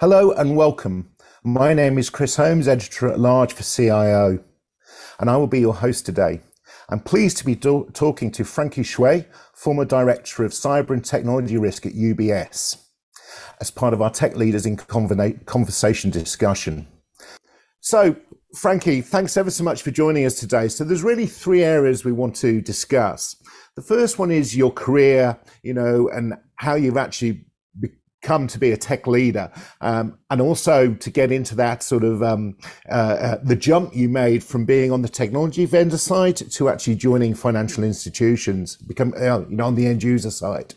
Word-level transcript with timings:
Hello 0.00 0.32
and 0.32 0.56
welcome. 0.56 1.10
My 1.44 1.74
name 1.74 1.98
is 1.98 2.10
Chris 2.10 2.36
Holmes, 2.36 2.66
editor 2.66 3.08
at 3.08 3.20
large 3.20 3.52
for 3.52 3.62
CIO, 3.62 4.42
and 5.20 5.30
I 5.30 5.36
will 5.36 5.46
be 5.46 5.60
your 5.60 5.74
host 5.74 6.06
today. 6.06 6.40
I'm 6.88 7.00
pleased 7.00 7.38
to 7.38 7.44
be 7.44 7.54
do- 7.54 7.88
talking 7.94 8.30
to 8.32 8.44
Frankie 8.44 8.82
Shuai, 8.82 9.26
former 9.54 9.84
director 9.84 10.44
of 10.44 10.52
cyber 10.52 10.90
and 10.90 11.04
technology 11.04 11.56
risk 11.56 11.86
at 11.86 11.94
UBS, 11.94 12.76
as 13.60 13.70
part 13.70 13.94
of 13.94 14.02
our 14.02 14.10
tech 14.10 14.36
leaders 14.36 14.66
in 14.66 14.76
conversation 14.76 16.10
discussion. 16.10 16.86
So, 17.80 18.16
Frankie, 18.54 19.00
thanks 19.00 19.36
ever 19.36 19.50
so 19.50 19.64
much 19.64 19.82
for 19.82 19.90
joining 19.90 20.26
us 20.26 20.38
today. 20.38 20.68
So, 20.68 20.84
there's 20.84 21.02
really 21.02 21.26
three 21.26 21.64
areas 21.64 22.04
we 22.04 22.12
want 22.12 22.36
to 22.36 22.60
discuss. 22.60 23.36
The 23.76 23.82
first 23.82 24.18
one 24.18 24.30
is 24.30 24.56
your 24.56 24.70
career, 24.70 25.38
you 25.62 25.74
know, 25.74 26.08
and 26.08 26.34
how 26.56 26.74
you've 26.74 26.96
actually 26.96 27.46
come 28.22 28.46
to 28.46 28.58
be 28.58 28.70
a 28.70 28.76
tech 28.76 29.06
leader. 29.06 29.50
Um, 29.80 30.18
and 30.30 30.40
also 30.40 30.94
to 30.94 31.10
get 31.10 31.30
into 31.30 31.54
that 31.56 31.82
sort 31.82 32.04
of 32.04 32.22
um, 32.22 32.56
uh, 32.88 32.94
uh, 32.94 33.38
the 33.42 33.56
jump 33.56 33.94
you 33.94 34.08
made 34.08 34.42
from 34.42 34.64
being 34.64 34.90
on 34.90 35.02
the 35.02 35.08
technology 35.08 35.66
vendor 35.66 35.98
side 35.98 36.36
to 36.36 36.68
actually 36.68 36.94
joining 36.94 37.34
financial 37.34 37.84
institutions 37.84 38.76
become 38.76 39.12
uh, 39.20 39.40
you 39.40 39.56
know 39.56 39.66
on 39.66 39.74
the 39.74 39.86
end 39.86 40.02
user 40.02 40.30
side. 40.30 40.74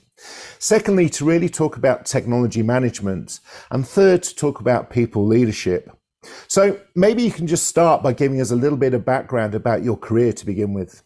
Secondly 0.59 1.09
to 1.09 1.25
really 1.25 1.49
talk 1.49 1.77
about 1.77 2.05
technology 2.05 2.63
management. 2.63 3.39
And 3.71 3.87
third 3.87 4.23
to 4.23 4.35
talk 4.35 4.59
about 4.59 4.89
people 4.89 5.25
leadership. 5.25 5.91
So 6.47 6.79
maybe 6.95 7.21
you 7.21 7.31
can 7.31 7.45
just 7.45 7.67
start 7.67 8.01
by 8.01 8.13
giving 8.13 8.41
us 8.41 8.49
a 8.49 8.55
little 8.55 8.77
bit 8.77 8.95
of 8.95 9.05
background 9.05 9.53
about 9.53 9.83
your 9.83 9.95
career 9.95 10.33
to 10.33 10.45
begin 10.45 10.73
with. 10.73 11.03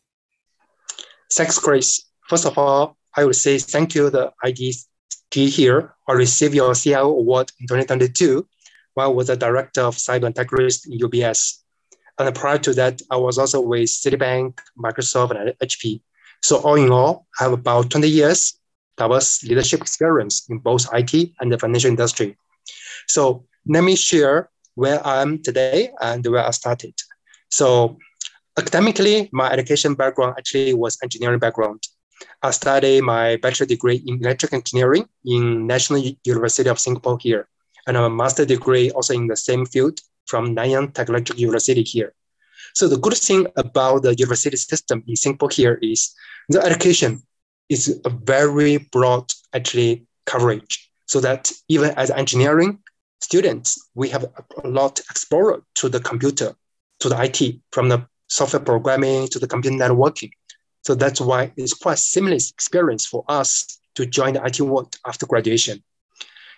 Thanks 1.34 1.60
chris. 1.60 2.02
First 2.30 2.46
of 2.46 2.58
all 2.58 2.96
I 3.16 3.26
would 3.26 3.36
say 3.36 3.58
thank 3.58 3.96
you 3.96 4.10
the 4.10 4.32
IDs 4.44 4.89
here, 5.32 5.96
I 6.08 6.14
received 6.14 6.56
your 6.56 6.74
CIO 6.74 7.10
award 7.10 7.52
in 7.60 7.68
2022 7.68 8.48
while 8.96 9.14
was 9.14 9.28
the 9.28 9.38
director 9.38 9.82
of 9.82 9.96
cyber 9.96 10.26
and 10.26 10.36
tech 10.36 10.52
risk 10.52 10.88
in 10.88 10.98
UBS. 11.00 11.60
And 12.18 12.36
prior 12.36 12.58
to 12.58 12.74
that, 12.74 13.02
I 13.10 13.18
was 13.18 13.38
also 13.38 13.62
with 13.62 13.90
Citibank, 13.90 14.60
Microsoft, 14.78 15.40
and 15.40 15.54
HP. 15.60 16.02
So 16.42 16.58
all 16.58 16.76
in 16.76 16.92
all, 16.92 17.28
I 17.40 17.44
have 17.44 17.54
about 17.54 17.90
20 17.92 18.10
years 18.10 18.60
diverse 18.98 19.42
leadership 19.44 19.82
experience 19.82 20.46
in 20.50 20.58
both 20.60 20.86
IT 20.94 21.32
and 21.40 21.52
the 21.52 21.58
financial 21.58 21.90
industry. 21.90 22.38
So 23.08 23.46
let 23.66 23.84
me 23.84 23.96
share 23.96 24.50
where 24.76 25.06
I 25.08 25.22
am 25.22 25.42
today 25.42 25.92
and 26.02 26.26
where 26.28 26.46
I 26.46 26.52
started. 26.52 26.94
So 27.50 27.98
academically, 28.58 29.30
my 29.32 29.50
education 29.52 29.96
background 29.96 30.36
actually 30.38 30.74
was 30.74 30.98
engineering 31.02 31.40
background. 31.40 31.82
I 32.42 32.52
studied 32.52 33.02
my 33.02 33.38
bachelor 33.38 33.68
degree 33.68 34.04
in 34.06 34.24
electrical 34.24 34.58
engineering 34.58 35.08
in 35.26 35.68
National 35.68 36.02
University 36.24 36.70
of 36.70 36.80
Singapore 36.80 37.18
here, 37.20 37.48
and 37.88 37.98
a 37.98 38.10
master 38.10 38.46
degree 38.46 38.92
also 38.92 39.14
in 39.14 39.28
the 39.28 39.36
same 39.36 39.66
field 39.66 40.00
from 40.26 40.56
Nanyang 40.56 40.94
Technological 40.94 41.40
University 41.40 41.84
here. 41.84 42.14
So 42.74 42.88
the 42.88 42.98
good 42.98 43.18
thing 43.18 43.48
about 43.56 44.04
the 44.04 44.16
university 44.16 44.58
system 44.58 45.04
in 45.08 45.16
Singapore 45.16 45.50
here 45.50 45.80
is 45.82 46.14
the 46.50 46.62
education 46.62 47.22
is 47.68 48.00
a 48.06 48.10
very 48.10 48.78
broad 48.92 49.32
actually 49.54 50.06
coverage, 50.26 50.90
so 51.06 51.20
that 51.20 51.52
even 51.68 51.92
as 51.92 52.12
engineering 52.12 52.80
students, 53.22 53.90
we 53.96 54.10
have 54.10 54.26
a 54.64 54.68
lot 54.68 55.00
exposure 55.10 55.62
to 55.76 55.90
the 55.90 56.00
computer, 56.00 56.56
to 57.00 57.10
the 57.10 57.22
IT, 57.22 57.60
from 57.72 57.90
the 57.90 58.06
software 58.28 58.62
programming 58.62 59.28
to 59.28 59.40
the 59.40 59.48
computer 59.48 59.78
networking. 59.78 60.32
So 60.84 60.96
that's 60.96 61.22
why 61.22 61.52
it's 61.58 61.74
quite 61.74 62.00
seamless 62.00 62.52
experience 62.52 63.06
for 63.06 63.24
us 63.28 63.80
to 63.96 64.06
join 64.06 64.34
the 64.34 64.46
IT 64.46 64.62
world 64.62 64.96
after 65.06 65.26
graduation. 65.26 65.84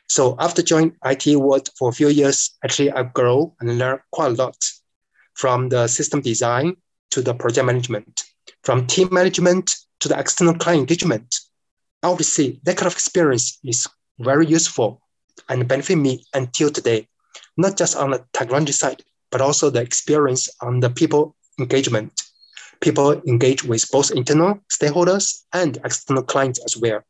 So 0.08 0.36
after 0.40 0.62
joining 0.62 0.96
IT 1.06 1.36
world 1.38 1.70
for 1.78 1.90
a 1.90 1.94
few 1.94 2.10
years, 2.10 2.52
actually 2.64 2.92
I 2.92 3.04
grow 3.04 3.56
and 3.60 3.78
learn 3.78 4.00
quite 4.12 4.28
a 4.28 4.36
lot 4.36 4.58
from 5.34 5.70
the 5.70 5.88
system 5.88 6.22
design 6.22 6.76
to 7.12 7.22
the 7.22 7.34
project 7.34 7.66
management, 7.66 8.24
from 8.64 8.88
team 8.88 9.10
management 9.12 9.76
to 10.02 10.08
the 10.08 10.20
external 10.20 10.54
client 10.54 10.82
engagement. 10.82 11.36
Obviously, 12.04 12.60
that 12.64 12.78
kind 12.78 12.88
of 12.88 12.94
experience 12.94 13.60
is 13.64 13.88
very 14.20 14.46
useful 14.46 15.02
and 15.50 15.68
benefit 15.68 15.96
me 15.96 16.26
until 16.34 16.70
today, 16.70 17.08
not 17.58 17.78
just 17.78 17.96
on 17.96 18.12
the 18.12 18.24
technology 18.34 18.74
side, 18.74 19.02
but 19.32 19.42
also 19.42 19.70
the 19.70 19.82
experience 19.82 20.50
on 20.62 20.80
the 20.80 20.90
people 20.90 21.36
engagement 21.60 22.22
people 22.82 23.14
engage 23.28 23.64
with 23.64 23.90
both 23.92 24.12
internal 24.12 24.60
stakeholders 24.70 25.44
and 25.54 25.78
external 25.86 26.24
clients 26.24 26.60
as 26.66 26.76
well. 26.76 27.02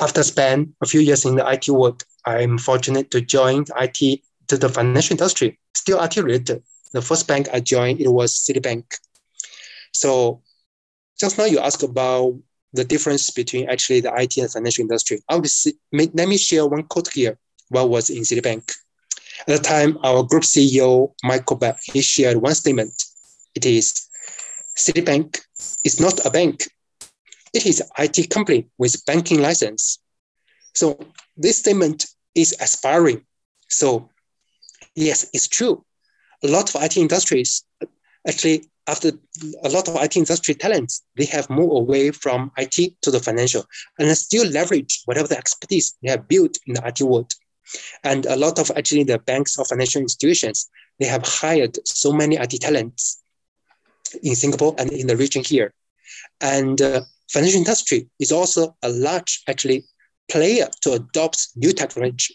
After 0.00 0.22
spending 0.22 0.74
a 0.80 0.86
few 0.86 1.00
years 1.00 1.24
in 1.24 1.34
the 1.34 1.50
IT 1.50 1.68
world, 1.68 2.04
I'm 2.24 2.58
fortunate 2.58 3.10
to 3.10 3.20
join 3.20 3.64
IT 3.76 4.20
to 4.48 4.56
the 4.56 4.68
financial 4.68 5.14
industry, 5.14 5.58
still 5.74 6.00
IT 6.02 6.16
related. 6.16 6.62
The 6.92 7.02
first 7.02 7.26
bank 7.26 7.48
I 7.52 7.60
joined, 7.60 8.00
it 8.00 8.08
was 8.08 8.46
Citibank. 8.48 8.84
So 9.92 10.42
just 11.18 11.38
now 11.38 11.44
you 11.44 11.58
asked 11.58 11.82
about 11.82 12.38
the 12.72 12.84
difference 12.84 13.30
between 13.30 13.68
actually 13.68 14.00
the 14.00 14.12
IT 14.14 14.36
and 14.36 14.50
financial 14.50 14.82
industry. 14.82 15.22
I 15.28 15.36
would 15.36 15.50
see, 15.50 15.74
let 15.92 16.14
me 16.14 16.36
share 16.36 16.66
one 16.66 16.84
quote 16.84 17.12
here 17.12 17.38
what 17.68 17.88
was 17.88 18.10
in 18.10 18.22
Citibank. 18.22 18.70
At 19.40 19.46
the 19.46 19.58
time, 19.58 19.98
our 20.04 20.22
group 20.22 20.42
CEO, 20.42 21.12
Michael 21.24 21.56
Beck, 21.56 21.78
he 21.82 22.02
shared 22.02 22.36
one 22.36 22.54
statement. 22.54 22.92
It 23.54 23.66
is, 23.66 24.07
Citibank 24.78 25.40
is 25.84 26.00
not 26.00 26.24
a 26.24 26.30
bank. 26.30 26.70
It 27.52 27.66
is 27.66 27.80
an 27.80 27.88
IT 27.98 28.30
company 28.30 28.68
with 28.78 29.04
banking 29.06 29.42
license. 29.42 29.98
So 30.74 30.98
this 31.36 31.58
statement 31.58 32.06
is 32.34 32.54
aspiring. 32.60 33.26
So 33.68 34.10
yes, 34.94 35.28
it's 35.34 35.48
true. 35.48 35.84
A 36.44 36.48
lot 36.48 36.72
of 36.72 36.80
IT 36.80 36.96
industries, 36.96 37.64
actually, 38.26 38.66
after 38.86 39.10
a 39.64 39.68
lot 39.68 39.88
of 39.88 39.96
IT 39.96 40.16
industry 40.16 40.54
talents, 40.54 41.02
they 41.16 41.26
have 41.26 41.50
moved 41.50 41.72
away 41.72 42.12
from 42.12 42.52
IT 42.56 42.94
to 43.02 43.10
the 43.10 43.20
financial 43.20 43.64
and 43.98 44.16
still 44.16 44.48
leverage 44.48 45.02
whatever 45.04 45.28
the 45.28 45.36
expertise 45.36 45.96
they 46.02 46.10
have 46.10 46.28
built 46.28 46.56
in 46.66 46.74
the 46.74 46.86
IT 46.86 47.02
world. 47.02 47.34
And 48.04 48.24
a 48.26 48.36
lot 48.36 48.58
of 48.58 48.70
actually 48.76 49.02
the 49.02 49.18
banks 49.18 49.58
or 49.58 49.64
financial 49.64 50.00
institutions, 50.00 50.70
they 51.00 51.06
have 51.06 51.26
hired 51.26 51.76
so 51.86 52.12
many 52.12 52.36
IT 52.36 52.60
talents 52.60 53.20
in 54.22 54.34
Singapore 54.34 54.74
and 54.78 54.92
in 54.92 55.06
the 55.06 55.16
region 55.16 55.42
here. 55.44 55.72
And 56.40 56.80
uh, 56.80 57.02
financial 57.30 57.58
industry 57.58 58.08
is 58.18 58.32
also 58.32 58.76
a 58.82 58.88
large 58.88 59.42
actually 59.48 59.84
player 60.30 60.68
to 60.82 60.92
adopt 60.92 61.48
new 61.56 61.72
technology 61.72 62.34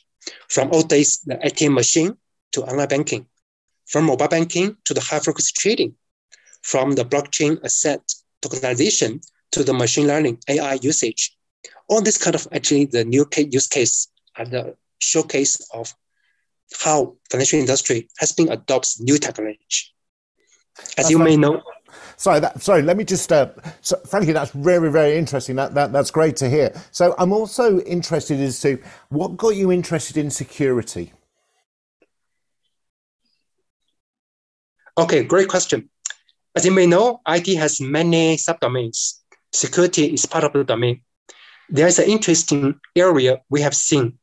from 0.50 0.72
old 0.72 0.90
days, 0.90 1.20
the 1.26 1.36
ATM 1.36 1.74
machine 1.74 2.18
to 2.54 2.64
online 2.64 2.88
banking, 2.88 3.26
from 3.88 4.06
mobile 4.06 4.28
banking 4.28 4.78
to 4.86 4.94
the 4.94 5.02
high 5.02 5.20
frequency 5.20 5.52
trading, 5.58 5.96
from 6.62 6.94
the 6.94 7.04
blockchain 7.04 7.60
asset 7.64 8.02
tokenization 8.42 9.22
to 9.52 9.64
the 9.64 9.74
machine 9.74 10.08
learning 10.08 10.40
AI 10.48 10.80
usage. 10.82 11.36
All 11.90 12.02
this 12.02 12.18
kind 12.18 12.36
of 12.36 12.48
actually 12.52 12.86
the 12.86 13.04
new 13.04 13.26
use 13.36 13.68
case 13.68 14.08
and 14.38 14.52
the 14.52 14.76
showcase 15.00 15.60
of 15.74 15.94
how 16.80 17.16
financial 17.30 17.60
industry 17.60 18.10
has 18.18 18.32
been 18.32 18.50
adopts 18.50 19.00
new 19.00 19.18
technology. 19.18 19.94
As 20.80 20.96
that's 20.96 21.10
you 21.10 21.20
may 21.20 21.38
know. 21.38 21.62
Sorry, 22.18 22.40
that, 22.40 22.62
sorry. 22.62 22.82
Let 22.82 22.98
me 22.98 23.04
just, 23.04 23.32
uh, 23.32 23.50
so, 23.82 23.98
Frankie, 24.08 24.32
that's 24.32 24.52
very, 24.52 24.92
very 24.92 25.18
interesting. 25.18 25.56
That, 25.56 25.74
that 25.74 25.92
that's 25.92 26.12
great 26.12 26.36
to 26.38 26.50
hear. 26.50 26.74
So, 26.92 27.16
I'm 27.18 27.34
also 27.34 27.80
interested 27.82 28.40
as 28.40 28.60
to 28.62 28.82
what 29.10 29.38
got 29.38 29.56
you 29.56 29.72
interested 29.72 30.18
in 30.18 30.30
security. 30.30 31.14
Okay, 34.98 35.24
great 35.24 35.48
question. 35.48 35.90
As 36.56 36.66
you 36.66 36.72
may 36.72 36.86
know, 36.86 37.20
IT 37.28 37.58
has 37.58 37.82
many 37.82 38.38
subdomains. 38.38 39.20
Security 39.52 40.14
is 40.14 40.26
part 40.26 40.44
of 40.44 40.54
the 40.54 40.64
domain. 40.64 41.02
There 41.70 41.88
is 41.88 41.98
an 41.98 42.10
interesting 42.10 42.80
area 42.96 43.42
we 43.50 43.62
have 43.62 43.76
seen. 43.76 44.20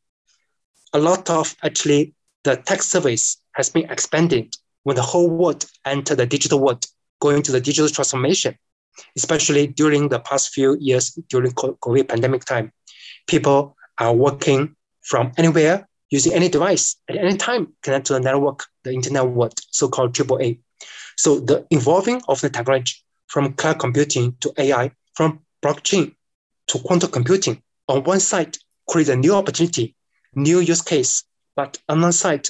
A 0.92 0.98
lot 0.98 1.28
of 1.28 1.56
actually 1.64 2.14
the 2.44 2.56
tech 2.56 2.82
service 2.82 3.38
has 3.52 3.68
been 3.68 3.90
expanded 3.90 4.54
when 4.84 4.96
the 4.96 5.02
whole 5.02 5.28
world 5.28 5.64
entered 5.84 6.16
the 6.16 6.26
digital 6.26 6.60
world, 6.60 6.86
going 7.20 7.42
to 7.42 7.52
the 7.52 7.60
digital 7.60 7.88
transformation, 7.88 8.56
especially 9.16 9.66
during 9.66 10.08
the 10.08 10.20
past 10.20 10.50
few 10.54 10.76
years 10.80 11.10
during 11.28 11.52
COVID 11.52 12.08
pandemic 12.08 12.44
time. 12.44 12.72
People 13.26 13.76
are 13.98 14.14
working 14.14 14.74
from 15.02 15.32
anywhere 15.36 15.88
using 16.10 16.32
any 16.32 16.48
device 16.48 16.96
at 17.08 17.16
any 17.16 17.36
time 17.36 17.72
connect 17.82 18.06
to 18.06 18.14
the 18.14 18.20
network, 18.20 18.64
the 18.82 18.92
internet 18.92 19.26
world, 19.26 19.58
so-called 19.70 20.12
AAA. 20.12 20.58
So 21.16 21.38
the 21.38 21.66
evolving 21.70 22.22
of 22.28 22.40
the 22.40 22.50
technology 22.50 22.94
from 23.28 23.52
cloud 23.52 23.78
computing 23.78 24.36
to 24.40 24.52
AI, 24.58 24.90
from 25.14 25.40
blockchain 25.62 26.14
to 26.68 26.78
quantum 26.78 27.10
computing 27.10 27.62
on 27.88 28.02
one 28.04 28.20
side 28.20 28.56
create 28.88 29.08
a 29.08 29.16
new 29.16 29.34
opportunity, 29.34 29.94
new 30.34 30.58
use 30.58 30.82
case, 30.82 31.24
but 31.54 31.78
on 31.88 31.98
another 31.98 32.12
side, 32.12 32.48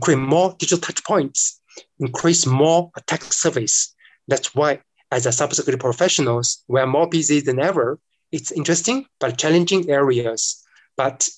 create 0.00 0.18
more 0.18 0.54
digital 0.58 0.78
touch 0.78 1.02
points 1.04 1.59
increase 1.98 2.46
more 2.46 2.90
attack 2.96 3.22
surface. 3.22 3.94
That's 4.28 4.54
why, 4.54 4.80
as 5.10 5.26
a 5.26 5.30
cybersecurity 5.30 5.80
professionals, 5.80 6.62
we 6.68 6.80
are 6.80 6.86
more 6.86 7.08
busy 7.08 7.40
than 7.40 7.60
ever. 7.60 7.98
It's 8.32 8.52
interesting 8.52 9.06
but 9.18 9.38
challenging 9.38 9.90
areas. 9.90 10.64
But 10.96 11.28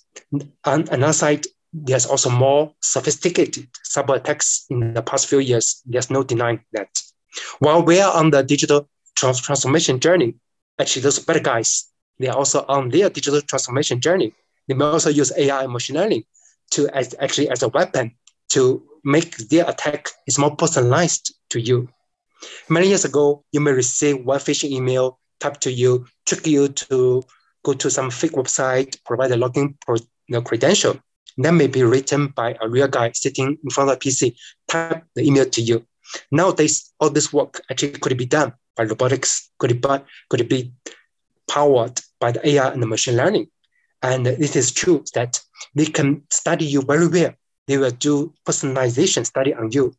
on 0.64 0.88
another 0.90 1.12
side, 1.12 1.46
there's 1.72 2.06
also 2.06 2.28
more 2.28 2.74
sophisticated 2.80 3.66
cyber 3.88 4.16
attacks 4.16 4.66
in 4.68 4.92
the 4.92 5.02
past 5.02 5.26
few 5.26 5.38
years. 5.38 5.82
There's 5.86 6.10
no 6.10 6.22
denying 6.22 6.60
that. 6.72 6.90
While 7.60 7.82
we 7.82 8.00
are 8.00 8.12
on 8.12 8.30
the 8.30 8.42
digital 8.42 8.88
trans- 9.16 9.40
transformation 9.40 10.00
journey, 10.00 10.34
actually 10.78 11.02
those 11.02 11.18
bad 11.18 11.42
guys, 11.42 11.88
they 12.18 12.28
are 12.28 12.36
also 12.36 12.64
on 12.68 12.90
their 12.90 13.08
digital 13.08 13.40
transformation 13.40 14.00
journey. 14.00 14.34
They 14.68 14.74
may 14.74 14.84
also 14.84 15.10
use 15.10 15.32
AI 15.36 15.64
and 15.64 15.72
machine 15.72 15.96
learning 15.96 16.24
to 16.72 16.88
as, 16.88 17.14
actually 17.18 17.48
as 17.48 17.62
a 17.62 17.68
weapon 17.68 18.14
to 18.50 18.82
make 19.04 19.36
their 19.48 19.68
attack 19.68 20.08
is 20.26 20.38
more 20.38 20.54
personalized 20.56 21.34
to 21.50 21.60
you. 21.60 21.88
Many 22.68 22.88
years 22.88 23.04
ago, 23.04 23.44
you 23.52 23.60
may 23.60 23.72
receive 23.72 24.24
one 24.24 24.38
phishing 24.38 24.70
email 24.70 25.18
typed 25.40 25.60
to 25.62 25.72
you, 25.72 26.06
trick 26.26 26.46
you 26.46 26.68
to 26.68 27.22
go 27.64 27.72
to 27.74 27.90
some 27.90 28.10
fake 28.10 28.32
website, 28.32 29.02
provide 29.04 29.32
a 29.32 29.36
login 29.36 29.74
pro, 29.80 29.96
you 29.96 30.04
know, 30.28 30.42
credential. 30.42 30.98
That 31.38 31.52
may 31.52 31.66
be 31.66 31.82
written 31.82 32.28
by 32.28 32.56
a 32.60 32.68
real 32.68 32.88
guy 32.88 33.12
sitting 33.12 33.58
in 33.62 33.70
front 33.70 33.90
of 33.90 33.96
a 33.96 33.98
PC, 33.98 34.36
type 34.68 35.04
the 35.14 35.22
email 35.26 35.46
to 35.46 35.62
you. 35.62 35.86
Nowadays, 36.30 36.92
all 37.00 37.10
this 37.10 37.32
work 37.32 37.62
actually 37.70 37.92
could 37.92 38.16
be 38.16 38.26
done 38.26 38.52
by 38.76 38.84
robotics, 38.84 39.50
could 39.58 39.70
it 39.70 39.80
be, 39.80 39.98
could 40.28 40.40
it 40.40 40.48
be 40.48 40.72
powered 41.48 42.00
by 42.20 42.32
the 42.32 42.46
AI 42.48 42.70
and 42.70 42.82
the 42.82 42.86
machine 42.86 43.16
learning. 43.16 43.48
And 44.02 44.26
it 44.26 44.56
is 44.56 44.72
true 44.72 45.04
that 45.14 45.40
they 45.74 45.86
can 45.86 46.22
study 46.30 46.64
you 46.64 46.82
very 46.82 47.06
well. 47.06 47.34
They 47.72 47.78
will 47.78 47.90
do 47.90 48.34
personalization 48.44 49.24
study 49.24 49.54
on 49.54 49.72
you 49.72 49.94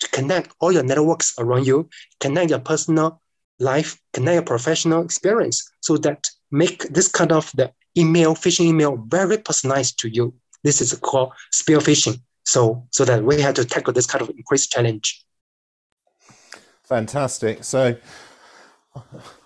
to 0.00 0.08
connect 0.08 0.56
all 0.58 0.72
your 0.72 0.82
networks 0.82 1.34
around 1.38 1.68
you, 1.68 1.88
connect 2.18 2.50
your 2.50 2.58
personal 2.58 3.22
life, 3.60 3.96
connect 4.12 4.34
your 4.34 4.42
professional 4.42 5.04
experience 5.04 5.70
so 5.82 5.96
that 5.98 6.28
make 6.50 6.82
this 6.92 7.06
kind 7.06 7.30
of 7.30 7.48
the 7.54 7.70
email, 7.96 8.34
phishing 8.34 8.64
email 8.64 8.96
very 9.06 9.38
personalized 9.38 10.00
to 10.00 10.08
you. 10.08 10.34
This 10.64 10.80
is 10.80 10.92
called 10.94 11.32
spear 11.52 11.78
phishing. 11.78 12.20
So, 12.42 12.88
so 12.90 13.04
that 13.04 13.22
we 13.22 13.40
have 13.40 13.54
to 13.54 13.64
tackle 13.64 13.92
this 13.92 14.06
kind 14.06 14.22
of 14.22 14.30
increased 14.30 14.72
challenge. 14.72 15.24
Fantastic. 16.82 17.62
So 17.62 17.94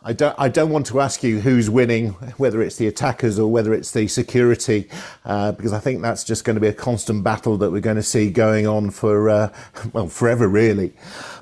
I 0.07 0.13
don't, 0.13 0.37
I 0.39 0.49
don't 0.49 0.71
want 0.71 0.87
to 0.87 1.01
ask 1.01 1.25
you 1.25 1.41
who's 1.41 1.69
winning, 1.69 2.11
whether 2.37 2.63
it's 2.63 2.77
the 2.77 2.87
attackers 2.87 3.41
or 3.41 3.51
whether 3.51 3.75
it's 3.75 3.91
the 3.91 4.07
security, 4.07 4.89
uh, 5.25 5.51
because 5.51 5.73
I 5.73 5.81
think 5.81 6.01
that's 6.01 6.23
just 6.23 6.45
going 6.45 6.55
to 6.55 6.61
be 6.61 6.69
a 6.69 6.73
constant 6.73 7.25
battle 7.25 7.57
that 7.57 7.73
we're 7.73 7.81
going 7.81 7.97
to 7.97 8.05
see 8.05 8.31
going 8.31 8.69
on 8.69 8.93
for, 8.93 9.29
uh, 9.29 9.53
well, 9.93 10.07
forever, 10.07 10.47
really. 10.47 10.93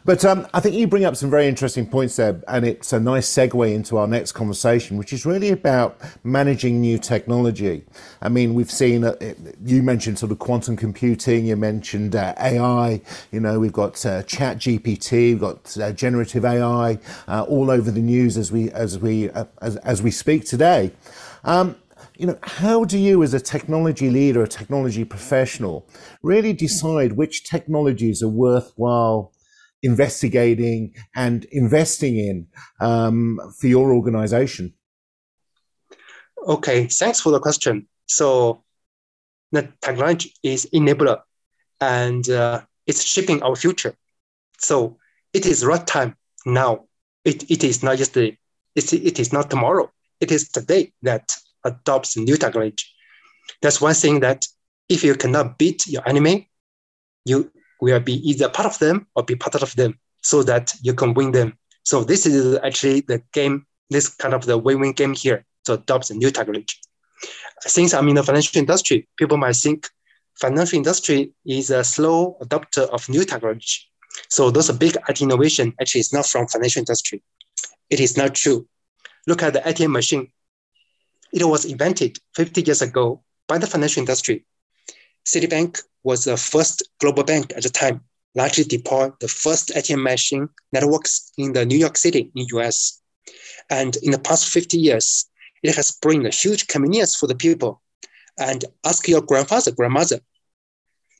But 0.06 0.24
um, 0.24 0.46
I 0.54 0.60
think 0.60 0.76
you 0.76 0.86
bring 0.86 1.04
up 1.04 1.14
some 1.14 1.28
very 1.30 1.46
interesting 1.46 1.86
points 1.86 2.16
there, 2.16 2.42
and 2.48 2.64
it's 2.64 2.94
a 2.94 3.00
nice 3.00 3.28
segue 3.28 3.74
into 3.74 3.98
our 3.98 4.06
next 4.06 4.32
conversation, 4.32 4.96
which 4.96 5.12
is 5.12 5.26
really 5.26 5.50
about 5.50 5.98
managing 6.24 6.80
new 6.80 6.98
technology. 6.98 7.84
I 8.22 8.30
mean, 8.30 8.54
we've 8.54 8.70
seen, 8.70 9.04
uh, 9.04 9.14
you 9.64 9.82
mentioned 9.82 10.18
sort 10.18 10.32
of 10.32 10.38
quantum 10.38 10.76
computing, 10.76 11.44
you 11.44 11.56
mentioned 11.56 12.16
uh, 12.16 12.34
AI, 12.38 13.02
you 13.30 13.40
know, 13.40 13.58
we've 13.58 13.72
got 13.72 14.04
uh, 14.06 14.22
Chat 14.22 14.56
GPT, 14.56 15.32
we've 15.32 15.40
got 15.40 15.76
uh, 15.78 15.92
generative 15.92 16.46
AI 16.46 16.98
uh, 17.28 17.44
all 17.44 17.70
over 17.70 17.90
the 17.90 18.00
news 18.00 18.38
as 18.38 18.53
we, 18.54 18.70
as 18.70 18.98
we, 18.98 19.30
uh, 19.30 19.46
as, 19.60 19.76
as 19.92 20.02
we 20.02 20.10
speak 20.10 20.44
today. 20.46 20.92
Um, 21.42 21.76
you 22.16 22.26
know, 22.28 22.38
how 22.42 22.84
do 22.84 22.98
you, 22.98 23.22
as 23.22 23.34
a 23.34 23.40
technology 23.40 24.08
leader, 24.08 24.42
a 24.42 24.48
technology 24.48 25.04
professional, 25.04 25.88
really 26.22 26.52
decide 26.52 27.12
which 27.12 27.44
technologies 27.44 28.22
are 28.22 28.28
worthwhile 28.46 29.32
investigating 29.82 30.94
and 31.14 31.44
investing 31.46 32.16
in 32.16 32.46
um, 32.80 33.40
for 33.58 33.66
your 33.66 33.92
organization? 33.92 34.72
Okay, 36.46 36.86
thanks 36.86 37.20
for 37.20 37.30
the 37.32 37.40
question. 37.40 37.86
So, 38.06 38.62
the 39.50 39.72
technology 39.80 40.32
is 40.42 40.68
enabler 40.72 41.20
and 41.80 42.28
uh, 42.28 42.62
it's 42.86 43.02
shaping 43.02 43.42
our 43.42 43.56
future. 43.56 43.94
So, 44.58 44.98
it 45.32 45.46
is 45.46 45.64
right 45.64 45.86
time 45.86 46.16
now. 46.46 46.86
It, 47.24 47.50
it 47.50 47.64
is 47.64 47.82
not 47.82 47.98
yesterday. 47.98 48.38
It's, 48.74 48.92
it 48.92 49.18
is 49.18 49.32
not 49.32 49.50
tomorrow. 49.50 49.90
It 50.20 50.30
is 50.30 50.48
today 50.48 50.92
that 51.02 51.36
adopts 51.64 52.16
new 52.16 52.36
technology. 52.36 52.86
That's 53.62 53.80
one 53.80 53.94
thing 53.94 54.20
that 54.20 54.46
if 54.88 55.02
you 55.02 55.14
cannot 55.14 55.58
beat 55.58 55.86
your 55.86 56.06
enemy, 56.08 56.50
you 57.24 57.50
will 57.80 58.00
be 58.00 58.14
either 58.28 58.48
part 58.48 58.66
of 58.66 58.78
them 58.78 59.06
or 59.14 59.22
be 59.22 59.36
part 59.36 59.62
of 59.62 59.74
them 59.76 59.98
so 60.22 60.42
that 60.42 60.74
you 60.82 60.94
can 60.94 61.14
win 61.14 61.32
them. 61.32 61.58
So 61.84 62.04
this 62.04 62.26
is 62.26 62.58
actually 62.62 63.00
the 63.00 63.22
game, 63.32 63.66
this 63.90 64.08
kind 64.08 64.34
of 64.34 64.46
the 64.46 64.56
win-win 64.56 64.92
game 64.92 65.14
here 65.14 65.44
to 65.64 65.74
adopt 65.74 66.08
the 66.08 66.14
new 66.14 66.30
technology. 66.30 66.76
Since 67.60 67.94
I'm 67.94 68.08
in 68.08 68.16
the 68.16 68.22
financial 68.22 68.58
industry, 68.58 69.08
people 69.16 69.36
might 69.36 69.56
think 69.56 69.88
financial 70.40 70.76
industry 70.76 71.32
is 71.46 71.70
a 71.70 71.84
slow 71.84 72.36
adopter 72.42 72.88
of 72.88 73.08
new 73.08 73.24
technology. 73.24 73.80
So 74.28 74.50
those 74.50 74.70
are 74.70 74.74
big 74.74 74.96
IT 75.08 75.20
innovation 75.22 75.74
actually 75.80 76.00
is 76.00 76.12
not 76.12 76.26
from 76.26 76.46
financial 76.48 76.80
industry. 76.80 77.22
It 77.90 78.00
is 78.00 78.16
not 78.16 78.34
true. 78.34 78.66
Look 79.26 79.42
at 79.42 79.52
the 79.52 79.60
ATM 79.60 79.92
machine. 79.92 80.30
It 81.32 81.44
was 81.44 81.64
invented 81.64 82.18
50 82.34 82.62
years 82.62 82.82
ago 82.82 83.22
by 83.48 83.58
the 83.58 83.66
financial 83.66 84.00
industry. 84.00 84.44
Citibank 85.26 85.82
was 86.02 86.24
the 86.24 86.36
first 86.36 86.82
global 87.00 87.24
bank 87.24 87.52
at 87.56 87.62
the 87.62 87.70
time, 87.70 88.02
largely 88.34 88.64
deployed 88.64 89.12
the 89.20 89.28
first 89.28 89.70
ATM 89.70 90.02
machine 90.02 90.48
networks 90.72 91.32
in 91.38 91.52
the 91.52 91.64
New 91.64 91.78
York 91.78 91.96
City 91.96 92.30
in 92.34 92.46
US. 92.56 93.00
And 93.70 93.96
in 93.96 94.10
the 94.10 94.18
past 94.18 94.48
50 94.48 94.78
years, 94.78 95.26
it 95.62 95.74
has 95.76 95.92
brought 95.92 96.26
a 96.26 96.30
huge 96.30 96.66
convenience 96.66 97.16
for 97.16 97.26
the 97.26 97.34
people. 97.34 97.80
And 98.38 98.64
ask 98.84 99.08
your 99.08 99.22
grandfather, 99.22 99.70
grandmother, 99.70 100.20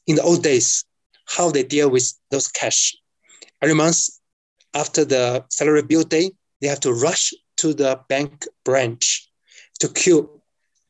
in 0.06 0.16
the 0.16 0.22
old 0.22 0.42
days, 0.42 0.84
how 1.26 1.50
they 1.50 1.62
deal 1.62 1.88
with 1.88 2.12
those 2.30 2.48
cash. 2.48 2.96
Every 3.62 3.74
month 3.74 4.08
after 4.74 5.04
the 5.04 5.44
salary 5.48 5.82
bill 5.82 6.02
day, 6.02 6.32
they 6.64 6.70
have 6.70 6.80
to 6.80 6.94
rush 6.94 7.34
to 7.58 7.74
the 7.74 8.00
bank 8.08 8.46
branch 8.64 9.30
to 9.80 9.88
queue 9.88 10.40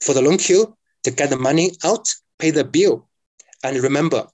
for 0.00 0.14
the 0.14 0.22
long 0.22 0.38
queue 0.38 0.76
to 1.02 1.10
get 1.10 1.30
the 1.30 1.36
money 1.36 1.72
out, 1.82 2.08
pay 2.38 2.52
the 2.52 2.62
bill. 2.62 3.08
And 3.64 3.76
remember, 3.78 4.28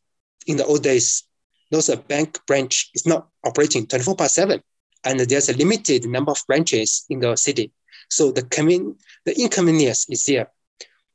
in 0.46 0.58
the 0.58 0.66
old 0.66 0.82
days, 0.82 1.24
those 1.70 1.88
a 1.88 1.96
bank 1.96 2.38
branch 2.46 2.90
is 2.94 3.06
not 3.06 3.28
operating 3.42 3.86
24 3.86 4.16
by 4.16 4.26
7 4.26 4.60
and 5.04 5.20
there's 5.20 5.48
a 5.48 5.56
limited 5.56 6.04
number 6.04 6.30
of 6.30 6.42
branches 6.46 7.06
in 7.08 7.20
the 7.20 7.34
city. 7.36 7.72
So 8.10 8.32
the, 8.32 8.42
conven- 8.42 8.96
the 9.24 9.40
inconvenience 9.40 10.10
is 10.10 10.26
there. 10.26 10.50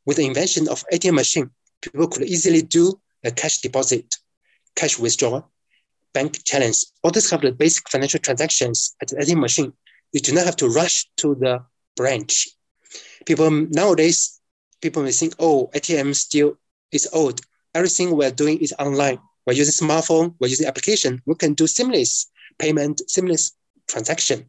With 0.07 0.17
the 0.17 0.25
invention 0.25 0.67
of 0.69 0.83
ATM 0.91 1.13
machine, 1.13 1.51
people 1.81 2.07
could 2.07 2.23
easily 2.23 2.63
do 2.63 2.99
a 3.23 3.29
cash 3.29 3.59
deposit, 3.59 4.15
cash 4.75 4.97
withdrawal, 4.97 5.51
bank 6.13 6.43
challenge, 6.45 6.85
all 7.03 7.11
these 7.11 7.27
kind 7.27 7.43
of 7.43 7.59
basic 7.59 7.87
financial 7.89 8.19
transactions 8.19 8.95
at 9.03 9.09
the 9.09 9.17
ATM 9.17 9.41
machine. 9.41 9.73
You 10.13 10.19
do 10.19 10.33
not 10.33 10.45
have 10.45 10.55
to 10.57 10.69
rush 10.69 11.07
to 11.17 11.35
the 11.35 11.63
branch. 11.95 12.49
People 13.25 13.49
nowadays, 13.51 14.39
people 14.81 15.03
may 15.03 15.11
think, 15.11 15.35
oh, 15.39 15.69
ATM 15.73 16.15
still 16.15 16.57
is 16.91 17.09
old. 17.13 17.41
Everything 17.73 18.15
we're 18.15 18.31
doing 18.31 18.59
is 18.59 18.73
online. 18.79 19.19
We're 19.45 19.53
using 19.53 19.87
smartphone, 19.87 20.35
we're 20.39 20.47
using 20.47 20.67
application, 20.67 21.21
we 21.25 21.35
can 21.35 21.53
do 21.53 21.67
seamless 21.67 22.31
payment, 22.57 23.01
seamless 23.09 23.51
transaction. 23.87 24.45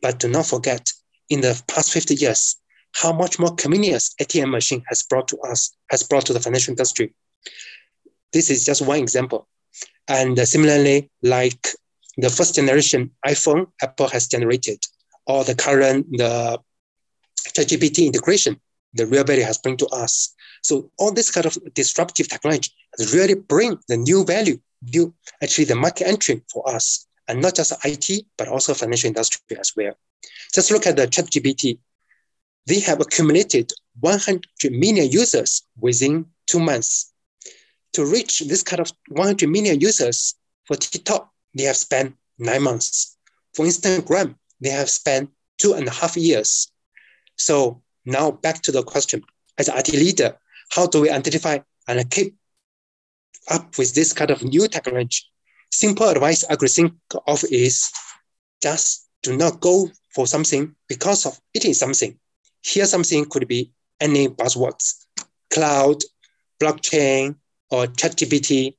But 0.00 0.18
do 0.18 0.28
not 0.28 0.46
forget, 0.46 0.92
in 1.28 1.40
the 1.40 1.60
past 1.66 1.92
50 1.92 2.14
years, 2.14 2.56
how 2.94 3.12
much 3.12 3.38
more 3.38 3.54
convenience 3.54 4.14
ATM 4.20 4.50
machine 4.50 4.82
has 4.88 5.02
brought 5.02 5.28
to 5.28 5.38
us, 5.38 5.76
has 5.90 6.02
brought 6.02 6.26
to 6.26 6.32
the 6.32 6.40
financial 6.40 6.72
industry. 6.72 7.12
This 8.32 8.50
is 8.50 8.64
just 8.64 8.86
one 8.86 8.98
example. 8.98 9.48
And 10.08 10.38
similarly, 10.38 11.10
like 11.22 11.68
the 12.16 12.30
first 12.30 12.54
generation 12.54 13.10
iPhone 13.26 13.66
Apple 13.82 14.08
has 14.08 14.28
generated, 14.28 14.78
or 15.26 15.44
the 15.44 15.54
current 15.54 16.06
the 16.12 16.58
ChatGPT 17.52 18.06
integration, 18.06 18.60
the 18.94 19.06
real 19.06 19.24
value 19.24 19.44
has 19.44 19.58
bring 19.58 19.76
to 19.78 19.86
us. 19.88 20.34
So 20.62 20.90
all 20.98 21.12
this 21.12 21.30
kind 21.30 21.46
of 21.46 21.56
disruptive 21.74 22.28
technology 22.28 22.70
has 22.98 23.14
really 23.14 23.34
bring 23.34 23.78
the 23.88 23.96
new 23.96 24.24
value, 24.24 24.58
new 24.82 25.14
actually 25.42 25.64
the 25.64 25.74
market 25.74 26.06
entry 26.06 26.42
for 26.52 26.68
us, 26.68 27.06
and 27.28 27.40
not 27.40 27.54
just 27.54 27.72
IT, 27.84 28.26
but 28.36 28.48
also 28.48 28.74
financial 28.74 29.08
industry 29.08 29.56
as 29.58 29.72
well. 29.76 29.94
Just 30.54 30.70
look 30.70 30.86
at 30.86 30.96
the 30.96 31.06
ChatGPT. 31.06 31.78
They 32.66 32.80
have 32.80 33.00
accumulated 33.00 33.72
100 34.00 34.44
million 34.70 35.10
users 35.10 35.62
within 35.78 36.26
two 36.46 36.60
months. 36.60 37.12
To 37.94 38.04
reach 38.04 38.40
this 38.40 38.62
kind 38.62 38.80
of 38.80 38.92
100 39.08 39.48
million 39.48 39.80
users 39.80 40.34
for 40.64 40.76
TikTok, 40.76 41.30
they 41.54 41.64
have 41.64 41.76
spent 41.76 42.14
nine 42.38 42.62
months. 42.62 43.16
For 43.54 43.64
Instagram, 43.64 44.34
they 44.60 44.70
have 44.70 44.90
spent 44.90 45.30
two 45.58 45.74
and 45.74 45.86
a 45.86 45.90
half 45.90 46.16
years. 46.16 46.70
So 47.36 47.82
now 48.04 48.30
back 48.30 48.62
to 48.62 48.72
the 48.72 48.82
question. 48.82 49.22
As 49.58 49.68
IT 49.68 49.92
leader, 49.92 50.36
how 50.70 50.86
do 50.86 51.00
we 51.00 51.10
identify 51.10 51.58
and 51.88 52.10
keep 52.10 52.34
up 53.48 53.78
with 53.78 53.94
this 53.94 54.12
kind 54.12 54.30
of 54.30 54.42
new 54.42 54.68
technology? 54.68 55.22
Simple 55.70 56.08
advice 56.08 56.44
I 56.44 56.56
could 56.56 56.70
think 56.70 56.92
of 57.26 57.44
is 57.50 57.90
just 58.62 59.08
do 59.22 59.36
not 59.36 59.60
go 59.60 59.90
for 60.14 60.26
something 60.26 60.74
because 60.88 61.26
of 61.26 61.40
it 61.54 61.64
is 61.64 61.78
something. 61.78 62.18
Here 62.62 62.86
something 62.86 63.24
could 63.26 63.48
be 63.48 63.72
any 64.00 64.28
buzzwords, 64.28 65.06
cloud, 65.50 66.02
blockchain, 66.60 67.36
or 67.70 67.86
ChatGPT, 67.86 68.76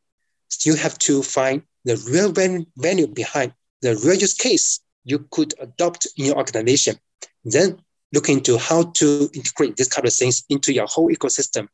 you 0.64 0.76
have 0.76 0.98
to 1.00 1.22
find 1.22 1.62
the 1.86 1.98
real 2.10 2.32
value 2.78 3.08
behind 3.08 3.54
the 3.82 3.96
real 3.98 4.16
use 4.16 4.34
case 4.34 4.82
you 5.08 5.26
could 5.32 5.54
adopt 5.60 6.08
in 6.18 6.26
your 6.26 6.38
organization. 6.38 7.00
Then 7.44 7.82
look 8.14 8.30
into 8.30 8.58
how 8.58 8.84
to 9.00 9.30
integrate 9.34 9.78
this 9.78 9.88
kind 9.88 10.06
of 10.06 10.14
things 10.14 10.44
into 10.50 10.74
your 10.74 10.88
whole 10.88 11.10
ecosystem. 11.10 11.68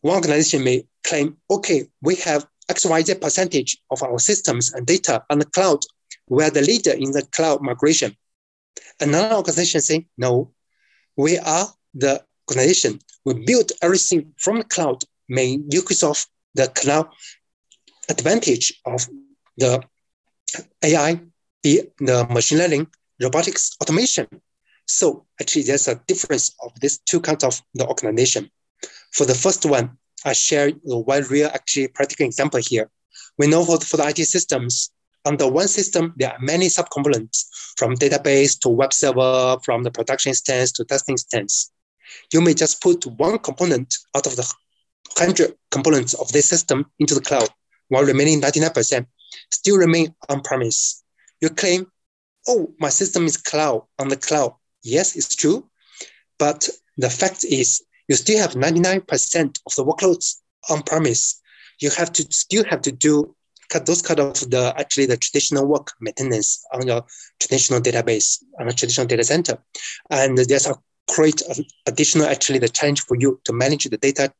One 0.00 0.16
organization 0.16 0.64
may 0.64 0.86
claim, 1.04 1.36
okay, 1.50 1.88
we 2.00 2.14
have 2.16 2.46
XYZ 2.70 3.20
percentage 3.20 3.78
of 3.90 4.02
our 4.02 4.18
systems 4.18 4.72
and 4.72 4.86
data 4.86 5.24
on 5.30 5.40
the 5.40 5.44
cloud. 5.44 5.80
We 6.28 6.44
are 6.44 6.50
the 6.50 6.62
leader 6.62 6.92
in 6.92 7.10
the 7.12 7.22
cloud 7.32 7.60
migration. 7.60 8.16
Another 9.00 9.34
organization 9.34 9.80
saying, 9.80 10.06
no, 10.16 10.52
we 11.16 11.38
are 11.38 11.66
the 11.94 12.24
organization. 12.48 13.00
We 13.24 13.44
build 13.44 13.72
everything 13.82 14.32
from 14.38 14.58
the 14.58 14.64
cloud, 14.64 15.02
may 15.28 15.58
use 15.70 16.02
of 16.02 16.24
the 16.54 16.68
cloud 16.68 17.08
advantage 18.08 18.80
of 18.86 19.08
the 19.56 19.82
AI, 20.82 21.20
the, 21.62 21.90
the 21.98 22.26
machine 22.30 22.58
learning, 22.58 22.86
robotics, 23.20 23.76
automation. 23.80 24.26
So 24.86 25.26
actually 25.40 25.62
there's 25.62 25.88
a 25.88 26.00
difference 26.06 26.54
of 26.62 26.72
these 26.80 26.98
two 26.98 27.20
kinds 27.20 27.44
of 27.44 27.60
the 27.74 27.86
organization. 27.86 28.50
For 29.12 29.26
the 29.26 29.34
first 29.34 29.64
one, 29.64 29.96
I 30.24 30.32
share 30.32 30.70
one 30.84 31.24
real 31.24 31.50
actually 31.52 31.88
practical 31.88 32.26
example 32.26 32.60
here. 32.62 32.90
We 33.38 33.46
know 33.46 33.64
for, 33.64 33.80
for 33.80 33.96
the 33.96 34.08
IT 34.08 34.18
systems, 34.18 34.90
under 35.24 35.48
one 35.48 35.68
system, 35.68 36.14
there 36.16 36.32
are 36.32 36.38
many 36.40 36.66
subcomponents 36.66 37.46
from 37.76 37.94
database 37.94 38.58
to 38.60 38.68
web 38.68 38.92
server, 38.92 39.56
from 39.64 39.82
the 39.82 39.90
production 39.90 40.30
instance 40.30 40.72
to 40.72 40.84
testing 40.84 41.14
instance. 41.14 41.70
You 42.32 42.40
may 42.40 42.54
just 42.54 42.82
put 42.82 43.06
one 43.06 43.38
component 43.38 43.94
out 44.16 44.26
of 44.26 44.36
the 44.36 44.42
100 45.18 45.54
components 45.70 46.14
of 46.14 46.30
this 46.32 46.48
system 46.48 46.86
into 46.98 47.14
the 47.14 47.20
cloud, 47.20 47.48
while 47.88 48.04
remaining 48.04 48.40
99% 48.40 49.06
still 49.50 49.76
remain 49.76 50.14
on-premise. 50.28 51.01
You 51.42 51.50
claim, 51.50 51.86
oh, 52.48 52.72
my 52.78 52.88
system 52.88 53.26
is 53.26 53.36
cloud 53.36 53.82
on 53.98 54.08
the 54.08 54.16
cloud. 54.16 54.54
Yes, 54.82 55.16
it's 55.16 55.34
true. 55.34 55.68
But 56.38 56.68
the 56.96 57.10
fact 57.10 57.44
is 57.44 57.82
you 58.08 58.14
still 58.14 58.38
have 58.38 58.52
99% 58.52 59.60
of 59.66 59.74
the 59.74 59.84
workloads 59.84 60.36
on 60.70 60.82
premise. 60.82 61.40
You 61.80 61.90
have 61.90 62.12
to 62.12 62.22
still 62.30 62.64
have 62.64 62.80
to 62.82 62.92
do 62.92 63.34
those 63.86 64.02
kind 64.02 64.20
of 64.20 64.34
the 64.50 64.74
actually 64.76 65.06
the 65.06 65.16
traditional 65.16 65.66
work 65.66 65.92
maintenance 65.98 66.62
on 66.74 66.86
your 66.86 67.02
traditional 67.40 67.80
database 67.80 68.42
on 68.60 68.68
a 68.68 68.72
traditional 68.72 69.06
data 69.06 69.24
center. 69.24 69.58
And 70.10 70.36
there's 70.36 70.66
a 70.66 70.76
great 71.08 71.42
additional 71.86 72.26
actually 72.26 72.58
the 72.58 72.68
challenge 72.68 73.00
for 73.00 73.16
you 73.18 73.40
to 73.44 73.52
manage 73.52 73.84
the 73.84 73.96
data 73.96 74.32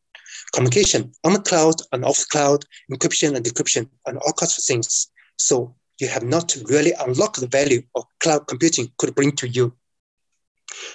communication 0.52 1.12
on 1.24 1.32
the 1.32 1.40
cloud 1.40 1.76
and 1.92 2.04
off 2.04 2.18
the 2.18 2.26
cloud, 2.30 2.64
encryption 2.92 3.34
and 3.34 3.44
decryption, 3.44 3.88
and 4.06 4.18
all 4.18 4.32
kinds 4.34 4.58
of 4.58 4.64
things. 4.64 5.08
So 5.38 5.74
you 6.00 6.08
have 6.08 6.24
not 6.24 6.56
really 6.68 6.92
unlocked 6.92 7.40
the 7.40 7.46
value 7.46 7.82
of 7.94 8.04
cloud 8.20 8.46
computing 8.46 8.88
could 8.98 9.14
bring 9.14 9.32
to 9.32 9.48
you. 9.48 9.74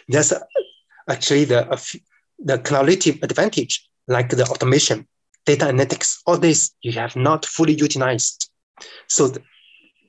There's 0.07 0.33
actually 1.09 1.45
the 1.45 1.61
the 2.39 2.59
cloud-native 2.59 3.23
advantage, 3.23 3.89
like 4.07 4.29
the 4.29 4.45
automation, 4.45 5.07
data 5.45 5.65
analytics, 5.65 6.19
all 6.27 6.37
this 6.37 6.71
you 6.81 6.91
have 6.91 7.15
not 7.15 7.45
fully 7.45 7.73
utilized. 7.73 8.49
So 9.07 9.29
th- 9.29 9.45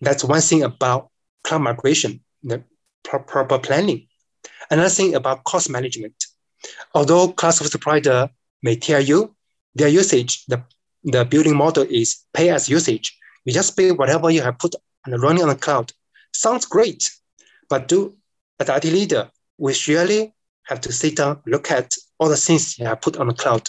that's 0.00 0.24
one 0.24 0.40
thing 0.40 0.62
about 0.62 1.10
cloud 1.44 1.62
migration, 1.62 2.20
the 2.42 2.62
pro- 3.02 3.22
proper 3.22 3.58
planning. 3.58 4.08
Another 4.70 4.90
thing 4.90 5.14
about 5.14 5.44
cost 5.44 5.70
management. 5.70 6.26
Although 6.94 7.28
cloud 7.32 7.52
service 7.52 7.74
provider 7.76 8.28
may 8.62 8.76
tell 8.76 9.00
you 9.00 9.34
their 9.74 9.88
usage, 9.88 10.44
the, 10.46 10.62
the 11.04 11.24
building 11.24 11.56
model 11.56 11.86
is 11.88 12.24
pay 12.34 12.50
as 12.50 12.68
usage. 12.68 13.16
You 13.48 13.54
just 13.54 13.78
pay 13.78 13.92
whatever 13.92 14.30
you 14.30 14.42
have 14.42 14.58
put 14.58 14.74
and 15.06 15.22
running 15.22 15.42
on 15.42 15.48
the 15.48 15.54
cloud. 15.54 15.90
Sounds 16.34 16.66
great, 16.66 17.10
but 17.70 17.88
do 17.88 18.14
as 18.60 18.68
IT 18.68 18.84
leader, 18.84 19.30
we 19.56 19.72
surely 19.72 20.34
have 20.64 20.82
to 20.82 20.92
sit 20.92 21.16
down, 21.16 21.40
look 21.46 21.70
at 21.70 21.94
all 22.18 22.28
the 22.28 22.36
things 22.36 22.78
you 22.78 22.84
have 22.84 23.00
put 23.00 23.16
on 23.16 23.28
the 23.28 23.32
cloud, 23.32 23.66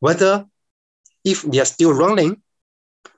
whether 0.00 0.46
if 1.26 1.42
they 1.42 1.60
are 1.60 1.66
still 1.66 1.92
running, 1.92 2.40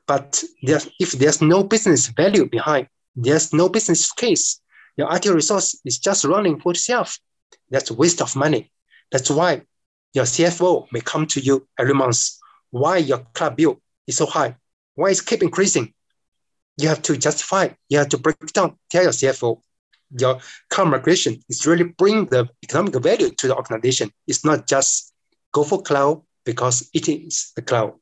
but 0.09 0.43
there's, 0.65 0.91
if 0.99 1.13
there's 1.13 1.41
no 1.41 1.63
business 1.63 2.09
value 2.09 2.49
behind, 2.49 2.89
there's 3.15 3.53
no 3.53 3.69
business 3.69 4.11
case, 4.11 4.61
your 4.97 5.15
IT 5.15 5.27
resource 5.27 5.81
is 5.85 6.01
just 6.01 6.25
running 6.25 6.59
for 6.59 6.73
itself. 6.73 7.21
That's 7.71 7.93
a 7.93 7.95
waste 7.95 8.21
of 8.21 8.35
money. 8.35 8.73
That's 9.13 9.31
why 9.31 9.63
your 10.13 10.25
CFO 10.25 10.89
may 10.91 11.03
come 11.03 11.29
to 11.29 11.41
you 11.41 11.69
every 11.79 11.95
month. 11.95 12.31
Why 12.73 12.97
your 12.97 13.19
cloud 13.33 13.55
bill 13.55 13.81
is 14.09 14.17
so 14.17 14.27
high? 14.27 14.57
Why 14.95 15.09
is 15.09 15.21
keep 15.21 15.43
increasing? 15.43 15.93
You 16.77 16.89
have 16.89 17.03
to 17.03 17.17
justify. 17.17 17.69
You 17.89 17.99
have 17.99 18.09
to 18.11 18.19
break 18.19 18.39
down. 18.53 18.77
Tell 18.91 19.03
your 19.03 19.13
CFO 19.13 19.61
your 20.19 20.39
cloud 20.71 20.89
migration 20.89 21.43
is 21.49 21.67
really 21.67 21.85
bring 21.85 22.27
the 22.27 22.49
economic 22.63 22.95
value 23.03 23.31
to 23.31 23.49
the 23.49 23.57
organization. 23.57 24.11
It's 24.27 24.45
not 24.45 24.67
just 24.67 25.13
go 25.53 25.65
for 25.65 25.83
cloud 25.83 26.23
because 26.45 26.89
it 26.95 27.09
is 27.09 27.53
the 27.57 27.63
cloud. 27.63 27.95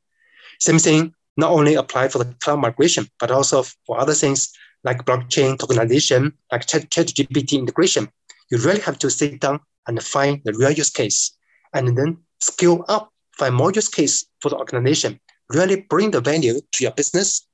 Same 0.59 0.79
thing, 0.79 1.13
not 1.37 1.51
only 1.51 1.75
apply 1.75 2.09
for 2.09 2.19
the 2.19 2.33
cloud 2.39 2.59
migration, 2.59 3.07
but 3.19 3.31
also 3.31 3.63
for 3.85 3.99
other 3.99 4.13
things 4.13 4.53
like 4.83 5.05
blockchain 5.05 5.57
tokenization, 5.57 6.33
like 6.51 6.67
chat, 6.67 6.89
chat 6.91 7.07
GPT 7.07 7.57
integration. 7.57 8.09
You 8.51 8.57
really 8.59 8.81
have 8.81 8.99
to 8.99 9.09
sit 9.09 9.39
down 9.39 9.61
and 9.87 10.01
find 10.03 10.41
the 10.43 10.53
real 10.53 10.71
use 10.71 10.89
case 10.89 11.35
and 11.73 11.97
then 11.97 12.17
scale 12.39 12.85
up, 12.87 13.11
find 13.37 13.55
more 13.55 13.71
use 13.71 13.87
case 13.87 14.25
for 14.41 14.49
the 14.49 14.57
organization, 14.57 15.19
really 15.53 15.85
bring 15.89 16.11
the 16.11 16.21
value 16.21 16.59
to 16.59 16.83
your 16.83 16.91
business, 16.91 17.47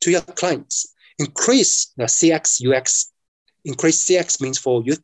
to 0.00 0.10
your 0.10 0.20
clients, 0.20 0.94
increase 1.18 1.92
the 1.96 2.04
CX, 2.04 2.60
UX 2.66 3.12
increase 3.64 4.04
CX 4.04 4.40
means 4.40 4.58
for 4.58 4.82
you, 4.84 4.96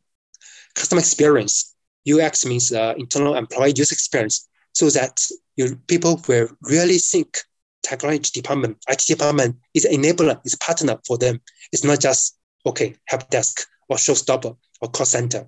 customer 0.75 0.99
experience. 0.99 1.75
UX 2.09 2.45
means 2.45 2.71
uh, 2.71 2.93
internal 2.97 3.35
employee 3.35 3.73
user 3.75 3.93
experience, 3.93 4.47
so 4.73 4.89
that 4.89 5.25
your 5.55 5.75
people 5.87 6.21
will 6.27 6.47
really 6.63 6.97
think 6.97 7.37
technology 7.83 8.31
department, 8.33 8.77
IT 8.87 9.03
department 9.07 9.57
is 9.73 9.85
an 9.85 10.01
enabler, 10.01 10.39
is 10.45 10.55
partner 10.55 10.97
for 11.05 11.17
them. 11.17 11.39
It's 11.71 11.83
not 11.83 11.99
just 11.99 12.37
okay, 12.65 12.95
help 13.05 13.29
desk 13.29 13.67
or 13.89 13.97
showstopper 13.97 14.55
or 14.81 14.89
call 14.89 15.05
center. 15.05 15.47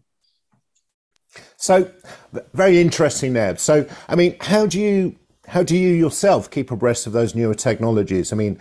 So 1.58 1.92
very 2.54 2.80
interesting 2.80 3.34
there. 3.34 3.58
So 3.58 3.88
I 4.08 4.16
mean, 4.16 4.36
how 4.42 4.66
do 4.68 4.80
you 4.80 5.16
how 5.48 5.64
do 5.64 5.78
you 5.78 5.90
yourself 5.90 6.50
keep 6.50 6.72
abreast 6.72 7.08
of 7.08 7.14
those 7.14 7.36
newer 7.36 7.54
technologies? 7.54 8.32
I 8.32 8.36
mean, 8.36 8.60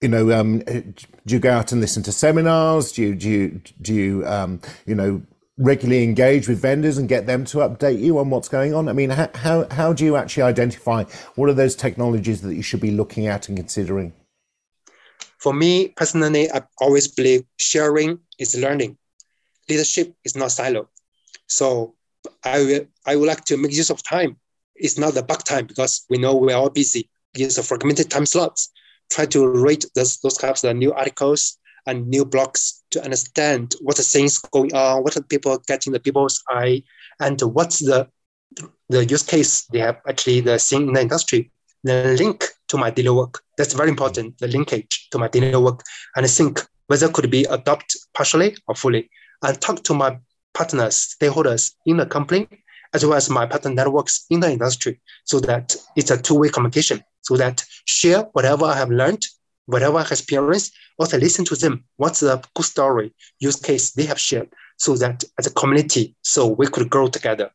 you 0.00 0.08
know, 0.08 0.32
um, 0.32 0.58
do 0.60 0.94
you 1.26 1.38
go 1.38 1.52
out 1.52 1.72
and 1.72 1.80
listen 1.80 2.02
to 2.02 2.12
seminars? 2.12 2.92
Do 2.92 3.02
you, 3.02 3.14
do 3.14 3.30
you, 3.30 3.60
do 3.80 3.94
you, 3.94 4.26
um, 4.26 4.60
you 4.84 4.94
know, 4.94 5.22
regularly 5.58 6.02
engage 6.02 6.48
with 6.48 6.60
vendors 6.60 6.98
and 6.98 7.08
get 7.08 7.26
them 7.26 7.44
to 7.44 7.58
update 7.58 8.00
you 8.00 8.18
on 8.18 8.28
what's 8.30 8.48
going 8.48 8.74
on? 8.74 8.88
I 8.88 8.92
mean, 8.92 9.10
how, 9.10 9.30
how, 9.34 9.66
how 9.70 9.92
do 9.92 10.04
you 10.04 10.16
actually 10.16 10.42
identify 10.42 11.04
what 11.36 11.48
are 11.48 11.54
those 11.54 11.76
technologies 11.76 12.42
that 12.42 12.54
you 12.54 12.62
should 12.62 12.80
be 12.80 12.90
looking 12.90 13.26
at 13.26 13.48
and 13.48 13.56
considering? 13.56 14.12
For 15.38 15.52
me 15.52 15.88
personally, 15.88 16.50
I 16.50 16.62
always 16.78 17.08
believe 17.08 17.44
sharing 17.56 18.18
is 18.38 18.56
learning. 18.56 18.98
Leadership 19.68 20.14
is 20.24 20.36
not 20.36 20.52
silo. 20.52 20.88
So 21.46 21.94
I 22.44 22.58
will, 22.58 22.86
I 23.06 23.16
would 23.16 23.28
like 23.28 23.44
to 23.46 23.56
make 23.56 23.72
use 23.72 23.90
of 23.90 24.02
time. 24.02 24.36
It's 24.76 24.98
not 24.98 25.14
the 25.14 25.22
back 25.22 25.44
time 25.44 25.66
because 25.66 26.04
we 26.08 26.18
know 26.18 26.34
we're 26.34 26.56
all 26.56 26.70
busy. 26.70 27.08
Use 27.34 27.58
of 27.58 27.66
fragmented 27.66 28.10
time 28.10 28.26
slots 28.26 28.70
try 29.10 29.26
to 29.26 29.46
read 29.46 29.84
those, 29.94 30.18
those 30.18 30.36
types 30.36 30.64
of 30.64 30.76
new 30.76 30.92
articles 30.92 31.58
and 31.86 32.08
new 32.08 32.24
blogs 32.24 32.80
to 32.90 33.02
understand 33.02 33.74
what 33.80 33.96
the 33.96 34.02
things 34.02 34.38
going 34.38 34.74
on, 34.74 35.02
what 35.02 35.16
are 35.16 35.22
people 35.22 35.58
getting 35.66 35.92
the 35.92 36.00
people's 36.00 36.42
eye, 36.48 36.82
and 37.20 37.40
what's 37.40 37.80
the 37.80 38.08
the 38.90 39.04
use 39.06 39.22
case 39.22 39.64
they 39.72 39.78
have 39.78 39.98
actually 40.06 40.40
the 40.40 40.58
thing 40.58 40.88
in 40.88 40.92
the 40.92 41.00
industry, 41.00 41.50
the 41.84 42.14
link 42.18 42.44
to 42.68 42.76
my 42.76 42.90
daily 42.90 43.08
work. 43.08 43.42
That's 43.56 43.72
very 43.72 43.88
important, 43.88 44.38
the 44.38 44.48
linkage 44.48 45.08
to 45.10 45.18
my 45.18 45.28
daily 45.28 45.56
work. 45.56 45.82
And 46.14 46.28
think 46.28 46.60
whether 46.88 47.08
could 47.08 47.30
be 47.30 47.44
adopted 47.44 48.00
partially 48.12 48.54
or 48.68 48.74
fully. 48.74 49.08
And 49.42 49.58
talk 49.58 49.82
to 49.84 49.94
my 49.94 50.18
partners, 50.52 51.16
stakeholders 51.18 51.72
in 51.86 51.96
the 51.96 52.06
company, 52.06 52.46
as 52.94 53.04
well 53.04 53.14
as 53.14 53.30
my 53.30 53.46
partner 53.46 53.72
networks 53.72 54.26
in 54.30 54.40
the 54.40 54.50
industry, 54.50 55.00
so 55.24 55.40
that 55.40 55.76
it's 55.96 56.10
a 56.10 56.20
two-way 56.20 56.48
communication 56.48 57.02
so 57.22 57.36
that 57.36 57.64
share 57.86 58.22
whatever 58.32 58.66
I 58.66 58.76
have 58.76 58.90
learned, 58.90 59.24
whatever 59.66 59.96
I 59.96 60.02
have 60.02 60.12
experienced, 60.12 60.74
also 60.98 61.18
listen 61.18 61.44
to 61.46 61.56
them. 61.56 61.84
What's 61.96 62.20
the 62.20 62.42
good 62.54 62.64
story, 62.66 63.14
use 63.38 63.56
case 63.56 63.92
they 63.92 64.04
have 64.04 64.18
shared, 64.18 64.52
so 64.76 64.96
that 64.96 65.24
as 65.38 65.46
a 65.46 65.54
community, 65.54 66.16
so 66.22 66.48
we 66.48 66.66
could 66.66 66.90
grow 66.90 67.06
together. 67.08 67.50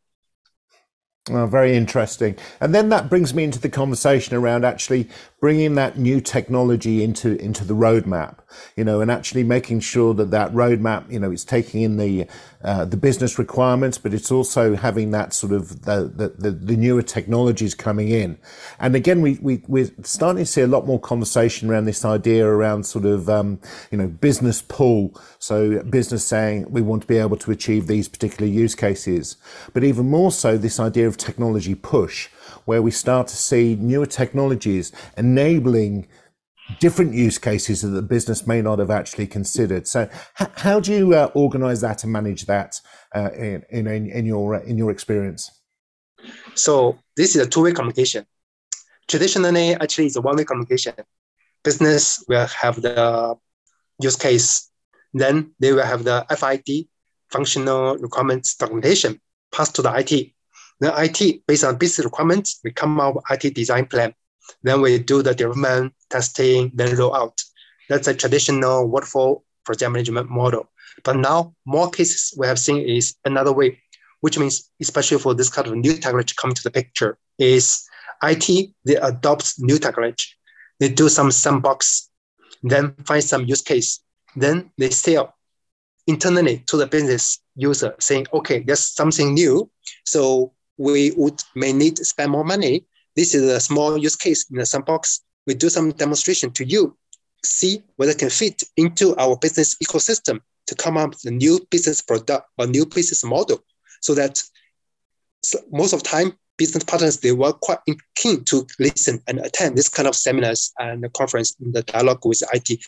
Oh, 1.30 1.46
very 1.46 1.76
interesting. 1.76 2.38
And 2.62 2.74
then 2.74 2.90
that 2.90 3.10
brings 3.10 3.34
me 3.34 3.44
into 3.44 3.60
the 3.60 3.70
conversation 3.70 4.36
around 4.36 4.64
actually 4.66 5.10
bringing 5.40 5.76
that 5.76 5.98
new 5.98 6.22
technology 6.22 7.04
into 7.04 7.38
into 7.40 7.64
the 7.64 7.74
roadmap, 7.74 8.38
you 8.76 8.84
know, 8.84 9.02
and 9.02 9.12
actually 9.12 9.44
making 9.44 9.82
sure 9.82 10.14
that 10.14 10.32
that 10.32 10.52
roadmap, 10.54 11.12
you 11.12 11.20
know, 11.20 11.32
is 11.32 11.44
taking 11.44 11.82
in 11.82 11.98
the 11.98 12.28
uh, 12.64 12.86
the 12.86 12.98
business 12.98 13.38
requirements, 13.38 13.98
but 14.00 14.14
it's 14.14 14.32
also 14.32 14.76
having 14.76 15.12
that 15.12 15.32
sort 15.32 15.54
of 15.54 15.84
the, 15.84 16.32
the, 16.38 16.50
the, 16.50 16.76
newer 16.76 17.04
technologies 17.04 17.76
coming 17.76 18.10
in. 18.10 18.38
And 18.80 18.96
again, 18.96 19.22
we, 19.22 19.38
we, 19.42 19.62
we're 19.68 19.92
starting 20.02 20.44
to 20.44 20.46
see 20.46 20.62
a 20.62 20.68
lot 20.68 20.88
more 20.88 21.00
conversation 21.00 21.70
around 21.70 21.86
this 21.86 22.04
idea 22.04 22.46
around 22.48 22.86
sort 22.86 23.06
of, 23.06 23.30
um, 23.30 23.60
you 23.92 23.98
know, 23.98 24.08
business 24.08 24.64
pull. 24.64 25.20
So 25.38 25.84
business 25.84 26.26
saying 26.26 26.72
we 26.72 26.82
want 26.82 27.04
to 27.04 27.08
be 27.08 27.18
able 27.18 27.38
to 27.38 27.52
achieve 27.52 27.86
these 27.86 28.08
particular 28.08 28.52
use 28.52 28.74
cases, 28.74 29.38
but 29.74 29.84
even 29.84 30.10
more 30.10 30.32
so 30.32 30.58
this 30.58 30.80
idea 30.80 31.08
of 31.08 31.17
technology 31.18 31.76
push, 31.76 32.28
where 32.66 32.82
we 32.82 32.92
start 32.92 33.28
to 33.28 33.36
see 33.36 33.76
newer 33.76 34.06
technologies 34.06 34.92
enabling 35.18 36.08
different 36.80 37.14
use 37.14 37.38
cases 37.38 37.82
that 37.82 37.90
the 37.90 38.02
business 38.02 38.46
may 38.46 38.62
not 38.62 38.80
have 38.80 38.92
actually 38.92 39.28
considered. 39.28 39.88
So, 39.88 40.10
h- 40.40 40.50
how 40.56 40.80
do 40.80 40.94
you 40.94 41.14
uh, 41.14 41.32
organize 41.34 41.82
that 41.82 42.04
and 42.04 42.12
manage 42.12 42.46
that 42.46 42.80
uh, 43.16 43.32
in, 43.32 43.64
in, 43.72 43.88
in 43.88 44.26
your 44.26 44.56
in 44.56 44.78
your 44.78 44.92
experience? 44.92 45.52
So 46.56 46.98
this 47.16 47.36
is 47.36 47.46
a 47.46 47.50
two-way 47.50 47.72
communication. 47.72 48.26
Traditionally, 49.08 49.76
actually, 49.76 50.08
it's 50.08 50.16
a 50.16 50.22
one-way 50.22 50.44
communication. 50.44 50.94
Business 51.64 52.24
will 52.28 52.48
have 52.48 52.82
the 52.82 53.36
use 54.02 54.16
case, 54.16 54.70
then 55.14 55.52
they 55.60 55.74
will 55.74 55.86
have 55.86 56.04
the 56.04 56.26
FID, 56.30 56.88
functional 57.32 57.98
requirements 57.98 58.56
documentation, 58.56 59.20
passed 59.52 59.76
to 59.76 59.82
the 59.82 59.94
IT. 59.96 60.34
The 60.80 60.94
IT, 60.96 61.46
based 61.48 61.64
on 61.64 61.78
business 61.78 62.06
requirements, 62.06 62.60
we 62.64 62.72
come 62.72 63.00
up 63.00 63.16
with 63.16 63.24
IT 63.32 63.56
design 63.56 63.86
plan 63.86 64.14
then 64.64 64.82
we 64.82 65.00
do 65.00 65.22
the 65.22 65.34
development, 65.34 65.94
testing, 66.10 66.72
then 66.74 66.96
roll 66.96 67.16
out. 67.16 67.42
That's 67.90 68.08
a 68.08 68.14
traditional 68.14 68.88
waterfall 68.88 69.44
project 69.64 69.92
management 69.92 70.30
model. 70.30 70.70
But 71.04 71.18
now 71.18 71.54
more 71.66 71.90
cases 71.90 72.34
we 72.38 72.48
have 72.48 72.60
seen 72.60 72.88
is 72.88 73.16
another 73.26 73.54
way, 73.54 73.80
which 74.22 74.38
means 74.38 74.70
especially 74.82 75.20
for 75.20 75.34
this 75.34 75.50
kind 75.50 75.68
of 75.68 75.76
new 75.76 75.94
technology 75.94 76.34
coming 76.38 76.56
to 76.56 76.64
the 76.64 76.72
picture 76.72 77.18
is 77.38 77.86
IT, 78.24 78.72
they 78.86 78.96
adopt 78.96 79.54
new 79.60 79.78
technology. 79.78 80.28
They 80.80 80.90
do 80.90 81.10
some 81.10 81.32
sandbox, 81.32 82.10
then 82.64 82.96
find 83.06 83.24
some 83.24 83.46
use 83.46 83.62
case. 83.62 84.02
Then 84.36 84.72
they 84.78 84.90
sell 84.90 85.36
internally 86.08 86.60
to 86.68 86.78
the 86.78 86.88
business 86.88 87.40
user 87.56 87.96
saying, 88.00 88.28
okay, 88.34 88.60
there's 88.60 88.80
something 88.80 89.34
new. 89.34 89.70
So 90.06 90.54
we 90.78 91.12
would 91.18 91.42
may 91.56 91.74
need 91.74 91.96
to 91.96 92.06
spend 92.06 92.32
more 92.32 92.46
money 92.46 92.86
this 93.18 93.34
is 93.34 93.42
a 93.50 93.60
small 93.60 93.98
use 93.98 94.16
case 94.16 94.48
in 94.52 94.58
the 94.58 94.66
sandbox. 94.66 95.22
We 95.48 95.56
do 95.56 95.70
some 95.70 95.92
demonstration 95.92 96.52
to 96.52 96.64
you, 96.64 96.96
see 97.44 97.82
whether 97.96 98.12
it 98.12 98.20
can 98.20 98.30
fit 98.30 98.62
into 98.78 99.16
our 99.18 99.36
business 99.38 99.76
ecosystem 99.84 100.40
to 100.68 100.76
come 100.76 100.98
up 100.98 101.10
with 101.10 101.26
a 101.26 101.32
new 101.32 101.60
business 101.72 102.00
product 102.00 102.48
or 102.60 102.68
new 102.68 102.86
business 102.86 103.24
model 103.24 103.64
so 104.02 104.14
that 104.14 104.44
most 105.72 105.94
of 105.94 106.04
the 106.04 106.10
time 106.10 106.34
business 106.58 106.84
partners 106.84 107.18
they 107.18 107.32
were 107.32 107.54
quite 107.54 107.80
keen 108.16 108.44
to 108.44 108.68
listen 108.80 109.22
and 109.28 109.40
attend 109.40 109.76
this 109.78 109.90
kind 109.90 110.08
of 110.08 110.16
seminars 110.16 110.72
and 110.80 111.12
conference 111.14 111.56
in 111.60 111.72
the 111.72 111.84
dialogue 111.84 112.24
with 112.24 112.44
IT 112.54 112.80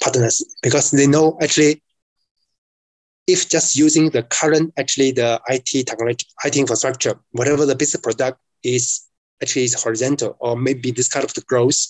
partners 0.00 0.44
because 0.62 0.90
they 0.90 1.06
know 1.06 1.36
actually 1.40 1.82
if 3.26 3.48
just 3.48 3.76
using 3.76 4.10
the 4.10 4.22
current 4.24 4.72
actually 4.78 5.12
the 5.12 5.40
IT 5.48 5.86
technology 5.86 6.26
IT 6.44 6.56
infrastructure 6.56 7.18
whatever 7.32 7.64
the 7.66 7.74
business 7.74 8.00
product 8.00 8.38
is 8.62 9.06
actually 9.42 9.64
is 9.64 9.82
horizontal 9.82 10.36
or 10.40 10.56
maybe 10.56 10.90
this 10.90 11.08
kind 11.08 11.24
of 11.24 11.32
the 11.34 11.42
growth, 11.42 11.80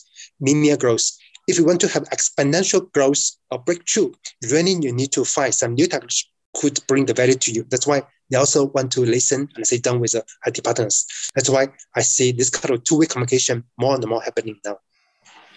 linear 0.41 0.76
growth. 0.76 1.11
If 1.47 1.59
you 1.59 1.64
want 1.64 1.81
to 1.83 1.88
have 1.88 2.05
exponential 2.11 2.91
growth 2.93 3.23
or 3.50 3.59
breakthrough, 3.59 4.12
really 4.50 4.73
you 4.73 4.93
need 4.93 5.12
to 5.12 5.25
find 5.25 5.55
some 5.55 5.75
new 5.75 5.87
technology 5.87 6.25
could 6.55 6.79
bring 6.87 7.05
the 7.07 7.14
value 7.14 7.35
to 7.35 7.53
you. 7.53 7.67
That's 7.69 7.87
why 7.87 8.03
they 8.31 8.37
also 8.37 8.67
want 8.67 8.93
to 8.93 9.00
listen 9.00 9.49
and 9.57 9.67
sit 9.67 9.83
down 9.83 10.00
with 10.00 10.12
the 10.12 10.25
IT 10.47 10.62
partners. 10.64 11.07
That's 11.35 11.50
why 11.50 11.69
I 11.95 12.00
see 12.00 12.33
this 12.33 12.50
kind 12.50 12.75
of 12.75 12.85
two-way 12.85 13.07
communication 13.07 13.64
more 13.79 13.95
and 13.95 14.07
more 14.07 14.23
happening 14.23 14.59
now. 14.64 14.79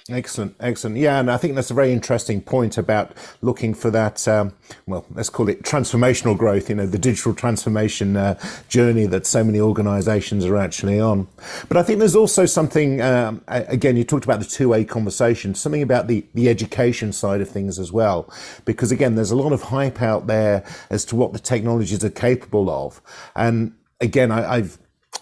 Excellent, 0.10 0.56
excellent. 0.62 0.96
Yeah, 0.96 1.20
and 1.20 1.30
I 1.30 1.36
think 1.36 1.56
that's 1.56 1.70
a 1.70 1.74
very 1.74 1.92
interesting 1.92 2.40
point 2.40 2.78
about 2.78 3.12
looking 3.42 3.74
for 3.74 3.92
that. 3.92 4.26
Um, 4.26 4.54
well, 4.86 5.06
let's 5.14 5.30
call 5.30 5.50
it 5.50 5.64
transformational 5.64 6.38
growth. 6.38 6.70
You 6.70 6.76
know, 6.76 6.86
the 6.86 6.98
digital 6.98 7.34
transformation 7.34 8.16
uh, 8.16 8.40
journey 8.70 9.06
that 9.08 9.26
so 9.26 9.44
many 9.44 9.60
organisations 9.60 10.46
are 10.46 10.56
actually 10.56 11.02
on. 11.02 11.28
But 11.68 11.76
I 11.76 11.84
think 11.84 12.00
there's 12.00 12.16
also 12.16 12.46
something. 12.46 13.02
Um, 13.02 13.42
again, 13.50 13.98
you 13.98 14.06
talked 14.06 14.24
about 14.24 14.40
the 14.40 14.46
two-way 14.46 14.86
conversation. 14.86 15.54
Something 15.56 15.82
about 15.82 16.08
the 16.08 16.26
the 16.34 16.48
education 16.48 17.12
side 17.12 17.42
of 17.42 17.50
things 17.50 17.78
as 17.78 17.92
well, 17.92 18.32
because 18.64 18.94
again, 18.94 19.16
there's 19.16 19.32
a 19.32 19.36
lot 19.36 19.52
of 19.52 19.64
hype 19.64 20.02
out 20.02 20.28
there 20.28 20.64
as 20.90 21.04
to 21.06 21.18
what 21.18 21.34
the 21.34 21.40
technologies 21.40 22.02
are 22.06 22.10
capable 22.10 22.70
of, 22.70 23.02
and 23.36 23.74
again, 24.00 24.32
I, 24.32 24.56
I've 24.56 24.78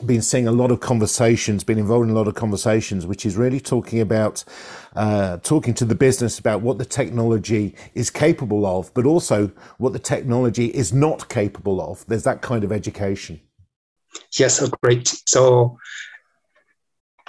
been 0.05 0.21
seeing 0.21 0.47
a 0.47 0.51
lot 0.51 0.71
of 0.71 0.79
conversations, 0.81 1.63
been 1.63 1.77
involved 1.77 2.05
in 2.05 2.11
a 2.11 2.17
lot 2.17 2.27
of 2.27 2.35
conversations, 2.35 3.05
which 3.05 3.25
is 3.25 3.37
really 3.37 3.59
talking 3.59 4.01
about 4.01 4.43
uh, 4.95 5.37
talking 5.37 5.73
to 5.73 5.85
the 5.85 5.95
business 5.95 6.37
about 6.39 6.61
what 6.61 6.77
the 6.77 6.85
technology 6.85 7.75
is 7.93 8.09
capable 8.09 8.65
of, 8.65 8.93
but 8.93 9.05
also 9.05 9.51
what 9.77 9.93
the 9.93 9.99
technology 9.99 10.67
is 10.67 10.91
not 10.91 11.29
capable 11.29 11.81
of. 11.81 12.05
There's 12.07 12.23
that 12.23 12.41
kind 12.41 12.63
of 12.63 12.71
education. 12.71 13.39
Yes, 14.37 14.67
great. 14.81 15.07
So 15.27 15.77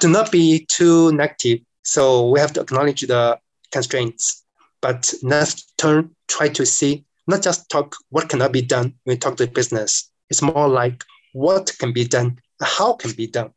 do 0.01 0.09
not 0.09 0.33
be 0.33 0.67
too 0.71 1.13
negative. 1.13 1.61
So 1.85 2.31
we 2.31 2.41
have 2.41 2.53
to 2.55 2.61
acknowledge 2.61 3.03
the 3.03 3.39
constraints, 3.71 4.45
but 4.81 5.13
let's 5.23 5.73
turn 5.79 6.11
try 6.29 6.49
to 6.49 6.67
see 6.67 7.05
not 7.29 7.43
just 7.43 7.69
talk 7.71 7.95
what 8.11 8.29
cannot 8.29 8.53
be 8.53 8.63
done 8.63 8.95
when 9.05 9.15
we 9.15 9.17
talk 9.17 9.37
to 9.37 9.47
business. 9.47 10.11
It's 10.31 10.43
more 10.43 10.69
like 10.69 11.05
what 11.33 11.73
can 11.79 11.93
be 11.93 12.05
done 12.05 12.39
how 12.61 12.95
can 12.95 13.13
be 13.13 13.27
done. 13.27 13.51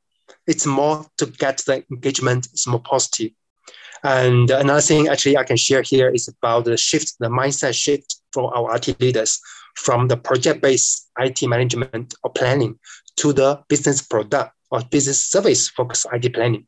It's 0.47 0.65
more 0.65 1.05
to 1.17 1.25
get 1.25 1.59
the 1.59 1.83
engagement, 1.91 2.47
it's 2.47 2.67
more 2.67 2.81
positive. 2.81 3.31
And 4.03 4.49
another 4.49 4.81
thing 4.81 5.07
actually 5.07 5.38
I 5.38 5.43
can 5.43 5.57
share 5.57 5.81
here 5.81 6.09
is 6.09 6.27
about 6.27 6.65
the 6.65 6.77
shift, 6.77 7.15
the 7.19 7.27
mindset 7.27 7.73
shift 7.73 8.21
for 8.31 8.55
our 8.55 8.75
IT 8.75 8.99
leaders 9.01 9.39
from 9.75 10.07
the 10.07 10.17
project-based 10.17 11.09
IT 11.19 11.47
management 11.47 12.13
or 12.23 12.31
planning 12.31 12.79
to 13.17 13.33
the 13.33 13.62
business 13.67 14.01
product 14.01 14.53
or 14.71 14.81
business 14.89 15.25
service 15.25 15.69
focused 15.69 16.05
IT 16.13 16.33
planning. 16.33 16.65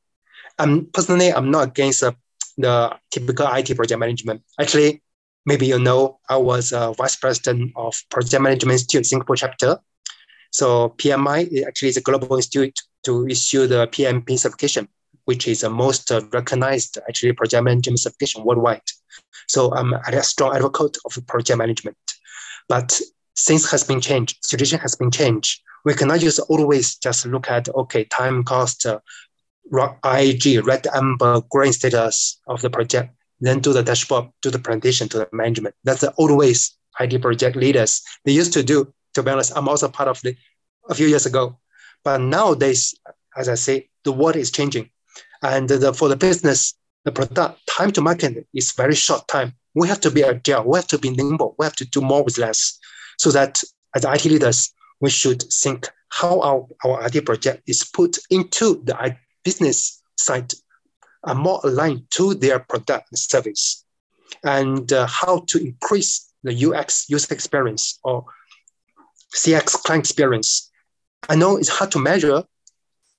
Um, 0.59 0.87
personally, 0.93 1.31
I'm 1.31 1.51
not 1.51 1.69
against 1.69 2.03
uh, 2.03 2.11
the 2.57 2.97
typical 3.09 3.47
IT 3.47 3.75
project 3.75 3.99
management. 3.99 4.43
Actually, 4.59 5.01
maybe 5.45 5.65
you 5.65 5.79
know, 5.79 6.19
I 6.29 6.37
was 6.37 6.71
a 6.71 6.93
vice 6.93 7.15
president 7.15 7.71
of 7.75 7.95
project 8.09 8.41
management 8.41 8.73
institute 8.73 9.05
Singapore 9.05 9.35
chapter 9.35 9.79
so 10.51 10.89
PMI 10.97 11.65
actually 11.65 11.89
is 11.89 11.97
a 11.97 12.01
global 12.01 12.35
institute 12.35 12.77
to 13.05 13.27
issue 13.27 13.67
the 13.67 13.87
PMP 13.87 14.37
certification, 14.37 14.87
which 15.25 15.47
is 15.47 15.61
the 15.61 15.69
most 15.69 16.11
recognized 16.31 16.97
actually 17.07 17.33
project 17.33 17.63
management 17.63 17.99
certification 17.99 18.43
worldwide. 18.43 18.81
So 19.47 19.73
I'm 19.73 19.93
a 19.93 20.23
strong 20.23 20.55
advocate 20.55 20.97
of 21.05 21.17
project 21.27 21.57
management. 21.57 21.97
But 22.67 22.99
things 23.37 23.69
has 23.71 23.83
been 23.83 24.01
changed, 24.01 24.37
situation 24.43 24.79
has 24.79 24.95
been 24.95 25.11
changed. 25.11 25.61
We 25.83 25.93
cannot 25.93 26.19
just 26.19 26.39
always 26.41 26.95
just 26.97 27.25
look 27.25 27.49
at, 27.49 27.67
okay, 27.69 28.03
time 28.03 28.43
cost, 28.43 28.85
uh, 28.85 28.99
IAG, 29.73 30.65
red, 30.65 30.85
amber, 30.93 31.41
green 31.49 31.73
status 31.73 32.39
of 32.47 32.61
the 32.61 32.69
project, 32.69 33.15
then 33.39 33.59
do 33.59 33.73
the 33.73 33.81
dashboard, 33.81 34.27
do 34.41 34.51
the 34.51 34.59
presentation 34.59 35.09
to 35.09 35.17
the 35.17 35.29
management. 35.31 35.75
That's 35.83 36.01
the 36.01 36.13
old 36.17 36.31
ways 36.31 36.77
IT 36.99 37.21
project 37.21 37.55
leaders, 37.55 38.01
they 38.25 38.33
used 38.33 38.53
to 38.53 38.63
do 38.63 38.93
to 39.13 39.23
be 39.23 39.31
honest, 39.31 39.53
I'm 39.55 39.67
also 39.67 39.87
part 39.87 40.09
of 40.09 40.21
the 40.21 40.35
a 40.89 40.95
few 40.95 41.07
years 41.07 41.25
ago. 41.25 41.57
But 42.03 42.21
nowadays, 42.21 42.95
as 43.37 43.49
I 43.49 43.55
say, 43.55 43.89
the 44.03 44.11
world 44.11 44.35
is 44.35 44.51
changing. 44.51 44.89
And 45.43 45.69
the, 45.69 45.93
for 45.93 46.09
the 46.09 46.15
business, 46.15 46.75
the 47.05 47.11
product 47.11 47.59
time 47.67 47.91
to 47.91 48.01
market 48.01 48.47
is 48.53 48.71
very 48.71 48.95
short 48.95 49.27
time. 49.27 49.53
We 49.75 49.87
have 49.87 50.01
to 50.01 50.11
be 50.11 50.23
agile. 50.23 50.65
We 50.65 50.77
have 50.77 50.87
to 50.87 50.97
be 50.97 51.09
nimble. 51.09 51.55
We 51.57 51.65
have 51.65 51.75
to 51.77 51.85
do 51.85 52.01
more 52.01 52.23
with 52.23 52.37
less. 52.37 52.77
So 53.17 53.31
that 53.31 53.63
as 53.95 54.05
IT 54.05 54.25
leaders, 54.25 54.73
we 54.99 55.09
should 55.09 55.43
think 55.43 55.89
how 56.09 56.41
our, 56.41 56.67
our 56.83 57.07
IT 57.07 57.25
project 57.25 57.63
is 57.67 57.83
put 57.83 58.17
into 58.29 58.81
the 58.83 59.15
business 59.43 60.01
side 60.17 60.53
are 61.23 61.35
more 61.35 61.61
aligned 61.63 62.03
to 62.11 62.33
their 62.33 62.59
product 62.59 63.07
and 63.11 63.17
service 63.17 63.85
and 64.43 64.91
uh, 64.91 65.05
how 65.07 65.39
to 65.47 65.59
increase 65.59 66.33
the 66.43 66.65
UX 66.65 67.05
user 67.09 67.33
experience 67.33 67.99
or 68.03 68.25
CX 69.35 69.83
client 69.83 70.05
experience. 70.05 70.71
I 71.29 71.35
know 71.35 71.57
it's 71.57 71.69
hard 71.69 71.91
to 71.91 71.99
measure 71.99 72.43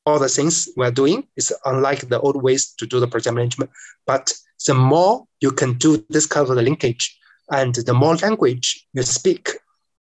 all 0.04 0.18
the 0.18 0.28
things 0.28 0.68
we're 0.76 0.90
doing. 0.90 1.26
It's 1.36 1.52
unlike 1.64 2.08
the 2.08 2.20
old 2.20 2.42
ways 2.42 2.74
to 2.78 2.86
do 2.86 3.00
the 3.00 3.06
project 3.06 3.34
management. 3.34 3.70
But 4.06 4.32
the 4.66 4.74
more 4.74 5.24
you 5.40 5.52
can 5.52 5.74
do 5.78 6.04
this 6.08 6.26
kind 6.26 6.48
of 6.48 6.56
the 6.56 6.62
linkage 6.62 7.18
and 7.50 7.74
the 7.74 7.94
more 7.94 8.16
language 8.16 8.86
you 8.92 9.02
speak 9.02 9.50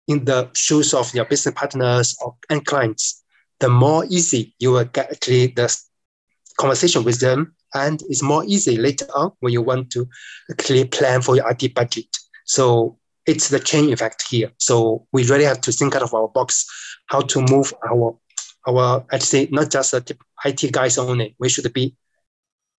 in 0.07 0.25
the 0.25 0.49
shoes 0.53 0.93
of 0.93 1.13
your 1.13 1.25
business 1.25 1.53
partners 1.55 2.17
or, 2.23 2.35
and 2.49 2.65
clients, 2.65 3.23
the 3.59 3.69
more 3.69 4.05
easy 4.09 4.55
you 4.59 4.71
will 4.71 4.85
get 4.85 5.11
actually 5.11 5.47
the 5.47 5.75
conversation 6.57 7.03
with 7.03 7.19
them 7.19 7.55
and 7.73 8.01
it's 8.09 8.23
more 8.23 8.43
easy 8.45 8.77
later 8.77 9.05
on 9.15 9.31
when 9.39 9.53
you 9.53 9.61
want 9.61 9.91
to 9.91 10.07
actually 10.49 10.85
plan 10.85 11.21
for 11.21 11.35
your 11.35 11.49
IT 11.49 11.73
budget. 11.73 12.07
So 12.45 12.97
it's 13.29 13.49
the 13.49 13.59
chain 13.59 13.93
effect 13.93 14.25
here. 14.27 14.51
So 14.57 15.05
we 15.11 15.23
really 15.29 15.43
have 15.45 15.61
to 15.61 15.71
think 15.71 15.95
out 15.95 16.01
of 16.01 16.15
our 16.15 16.27
box 16.27 16.65
how 17.05 17.21
to 17.21 17.41
move 17.49 17.71
our 17.87 18.17
our 18.67 19.05
I'd 19.11 19.23
say 19.23 19.47
not 19.51 19.69
just 19.69 19.91
the 19.91 20.17
IT 20.45 20.71
guys 20.71 20.97
only. 20.97 21.35
We 21.39 21.49
should 21.49 21.71
be 21.73 21.95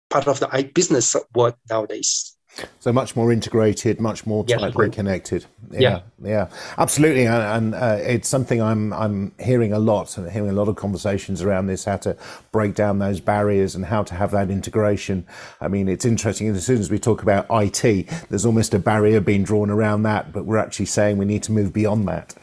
part 0.09 0.27
of 0.27 0.39
the 0.39 0.71
business 0.73 1.15
world 1.35 1.55
nowadays. 1.69 2.35
So 2.79 2.91
much 2.91 3.15
more 3.15 3.31
integrated, 3.31 3.99
much 3.99 4.25
more 4.25 4.43
tightly 4.43 4.89
connected. 4.89 5.45
Yeah, 5.71 5.79
yeah, 5.79 6.01
yeah, 6.23 6.47
absolutely. 6.77 7.25
And, 7.25 7.43
and 7.43 7.75
uh, 7.75 7.97
it's 8.01 8.27
something 8.27 8.61
I'm 8.61 8.91
I'm 8.93 9.31
hearing 9.39 9.71
a 9.71 9.79
lot, 9.79 10.17
and 10.17 10.29
hearing 10.31 10.49
a 10.49 10.53
lot 10.53 10.67
of 10.67 10.75
conversations 10.75 11.41
around 11.41 11.67
this, 11.67 11.85
how 11.85 11.97
to 11.97 12.17
break 12.51 12.75
down 12.75 12.99
those 12.99 13.19
barriers 13.19 13.75
and 13.75 13.85
how 13.85 14.03
to 14.03 14.15
have 14.15 14.31
that 14.31 14.49
integration. 14.49 15.25
I 15.61 15.67
mean, 15.67 15.87
it's 15.87 16.05
interesting. 16.05 16.47
As 16.49 16.65
soon 16.65 16.79
as 16.79 16.89
we 16.89 16.99
talk 16.99 17.21
about 17.21 17.45
IT, 17.49 18.07
there's 18.29 18.45
almost 18.45 18.73
a 18.73 18.79
barrier 18.79 19.21
being 19.21 19.43
drawn 19.43 19.69
around 19.69 20.03
that, 20.03 20.33
but 20.33 20.45
we're 20.45 20.57
actually 20.57 20.87
saying 20.87 21.17
we 21.17 21.25
need 21.25 21.43
to 21.43 21.51
move 21.51 21.71
beyond 21.71 22.07
that. 22.07 22.33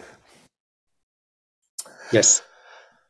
Yes. 2.13 2.43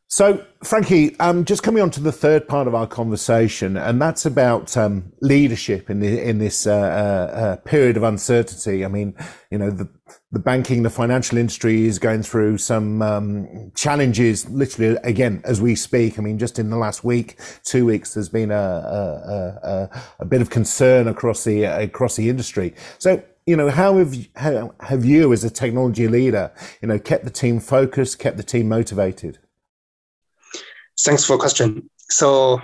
So, 0.08 0.44
Frankie, 0.62 1.18
um, 1.18 1.44
just 1.44 1.64
coming 1.64 1.82
on 1.82 1.90
to 1.90 2.00
the 2.00 2.12
third 2.12 2.46
part 2.46 2.68
of 2.68 2.76
our 2.76 2.86
conversation, 2.86 3.76
and 3.76 4.00
that's 4.00 4.24
about 4.24 4.76
um, 4.76 5.12
leadership 5.20 5.90
in, 5.90 5.98
the, 5.98 6.22
in 6.22 6.38
this 6.38 6.64
uh, 6.64 6.72
uh, 6.72 7.36
uh, 7.36 7.56
period 7.56 7.96
of 7.96 8.04
uncertainty. 8.04 8.84
I 8.84 8.88
mean, 8.88 9.16
you 9.50 9.58
know, 9.58 9.68
the, 9.68 9.88
the 10.30 10.38
banking, 10.38 10.84
the 10.84 10.90
financial 10.90 11.38
industry 11.38 11.86
is 11.86 11.98
going 11.98 12.22
through 12.22 12.58
some 12.58 13.02
um, 13.02 13.72
challenges, 13.74 14.48
literally, 14.48 14.96
again, 15.02 15.40
as 15.44 15.60
we 15.60 15.74
speak. 15.74 16.20
I 16.20 16.22
mean, 16.22 16.38
just 16.38 16.60
in 16.60 16.70
the 16.70 16.76
last 16.76 17.02
week, 17.02 17.40
two 17.64 17.84
weeks, 17.84 18.14
there's 18.14 18.28
been 18.28 18.52
a, 18.52 18.54
a, 18.54 19.68
a, 19.68 20.02
a 20.20 20.24
bit 20.24 20.40
of 20.40 20.50
concern 20.50 21.08
across 21.08 21.42
the 21.42 21.64
across 21.64 22.14
the 22.14 22.30
industry. 22.30 22.74
So, 22.98 23.24
you 23.44 23.56
know, 23.56 23.70
how 23.70 23.98
have 23.98 24.14
how 24.36 24.72
have 24.80 25.04
you, 25.04 25.32
as 25.32 25.42
a 25.42 25.50
technology 25.50 26.06
leader, 26.06 26.52
you 26.80 26.86
know, 26.86 27.00
kept 27.00 27.24
the 27.24 27.30
team 27.30 27.58
focused, 27.58 28.20
kept 28.20 28.36
the 28.36 28.44
team 28.44 28.68
motivated? 28.68 29.40
Thanks 31.00 31.24
for 31.24 31.38
question. 31.38 31.90
So 32.08 32.60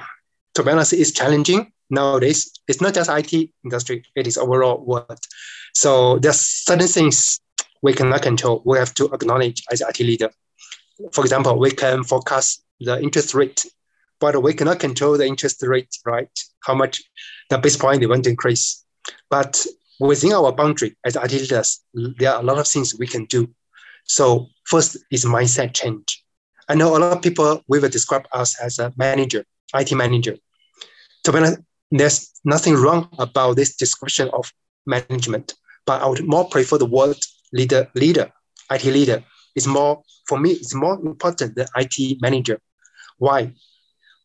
to 0.55 0.63
balance 0.63 0.93
is 0.93 1.13
challenging 1.13 1.73
nowadays. 1.91 2.51
It's 2.69 2.81
not 2.81 2.95
just 2.95 3.11
IT 3.11 3.51
industry, 3.65 4.05
it 4.17 4.27
is 4.27 4.39
overall 4.39 4.85
world. 4.85 5.19
So 5.75 6.19
there's 6.19 6.41
certain 6.41 6.89
things 6.89 7.41
we 7.83 7.93
cannot 7.93 8.23
control. 8.23 8.63
We 8.65 8.79
have 8.79 8.95
to 8.95 9.13
acknowledge 9.13 9.63
as 9.71 9.81
IT 9.81 10.01
leader. 10.01 10.31
For 11.13 11.25
example, 11.25 11.59
we 11.59 11.71
can 11.71 12.05
forecast 12.05 12.65
the 12.81 13.01
interest 13.01 13.35
rate, 13.35 13.67
but 14.21 14.41
we 14.43 14.55
cannot 14.55 14.81
control 14.81 15.17
the 15.19 15.27
interest 15.27 15.63
rate, 15.63 15.95
right? 16.05 16.31
How 16.65 16.75
much 16.75 17.03
the 17.51 17.59
base 17.59 17.77
point 17.77 18.01
they 18.01 18.07
want 18.07 18.25
to 18.25 18.31
increase. 18.31 18.85
But 19.31 19.67
within 20.01 20.33
our 20.33 20.53
boundary 20.53 20.97
as 21.05 21.17
IT 21.17 21.33
leaders, 21.33 21.81
there 21.95 22.33
are 22.33 22.41
a 22.41 22.45
lot 22.45 22.59
of 22.59 22.67
things 22.67 22.95
we 22.99 23.07
can 23.07 23.27
do. 23.27 23.49
So 24.05 24.49
first 24.65 24.97
is 25.11 25.25
mindset 25.25 25.75
change. 25.75 26.22
I 26.69 26.75
know 26.75 26.97
a 26.97 26.99
lot 26.99 27.17
of 27.17 27.23
people 27.23 27.63
we 27.69 27.79
will 27.79 27.89
describe 27.89 28.27
us 28.33 28.59
as 28.61 28.79
a 28.79 28.93
manager, 28.97 29.45
IT 29.75 29.93
manager. 29.93 30.37
So 31.25 31.33
be 31.33 31.39
honest, 31.39 31.59
there's 31.91 32.31
nothing 32.45 32.75
wrong 32.75 33.09
about 33.19 33.57
this 33.57 33.77
description 33.77 34.31
of 34.33 34.53
management, 34.87 35.55
but 35.87 36.03
I 36.03 36.07
would 36.07 36.25
more 36.27 36.49
prefer 36.49 36.79
the 36.79 36.87
word 36.87 37.19
leader, 37.53 37.89
leader, 37.95 38.33
IT 38.71 38.85
leader. 38.85 39.23
It's 39.55 39.67
more, 39.67 40.03
for 40.27 40.39
me, 40.39 40.53
it's 40.53 40.75
more 40.75 40.95
important 40.95 41.55
than 41.55 41.67
IT 41.77 42.21
manager. 42.21 42.59
Why? 43.19 43.53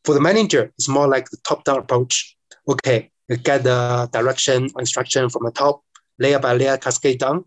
For 0.05 0.13
the 0.13 0.21
manager, 0.21 0.71
it's 0.77 0.87
more 0.87 1.07
like 1.07 1.29
the 1.29 1.37
top-down 1.43 1.79
approach. 1.79 2.37
Okay, 2.69 3.11
you 3.27 3.35
get 3.37 3.63
the 3.63 4.09
direction, 4.13 4.69
or 4.73 4.81
instruction 4.81 5.29
from 5.29 5.43
the 5.43 5.51
top, 5.51 5.81
layer 6.17 6.39
by 6.39 6.53
layer, 6.53 6.77
cascade 6.77 7.19
down, 7.19 7.45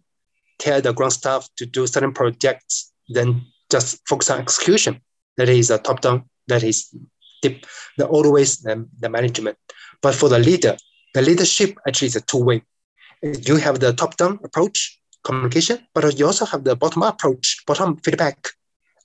tell 0.58 0.80
the 0.80 0.92
ground 0.92 1.14
staff 1.14 1.48
to 1.56 1.66
do 1.66 1.86
certain 1.86 2.12
projects, 2.12 2.92
then 3.08 3.46
just 3.70 4.06
focus 4.08 4.30
on 4.30 4.40
execution. 4.40 5.00
That 5.36 5.48
is 5.48 5.70
a 5.70 5.78
top 5.78 6.00
down. 6.00 6.24
That 6.48 6.62
is 6.62 6.94
the, 7.42 7.60
the 7.96 8.06
always 8.06 8.58
the, 8.58 8.86
the 8.98 9.08
management. 9.08 9.56
But 10.02 10.14
for 10.14 10.28
the 10.28 10.38
leader, 10.38 10.76
the 11.14 11.22
leadership 11.22 11.78
actually 11.86 12.08
is 12.08 12.16
a 12.16 12.20
two 12.20 12.42
way. 12.42 12.62
You 13.22 13.56
have 13.56 13.80
the 13.80 13.92
top 13.92 14.16
down 14.16 14.38
approach, 14.44 14.98
communication, 15.24 15.86
but 15.94 16.18
you 16.18 16.26
also 16.26 16.46
have 16.46 16.64
the 16.64 16.76
bottom 16.76 17.02
up 17.02 17.14
approach, 17.14 17.64
bottom 17.66 17.96
feedback, 17.98 18.48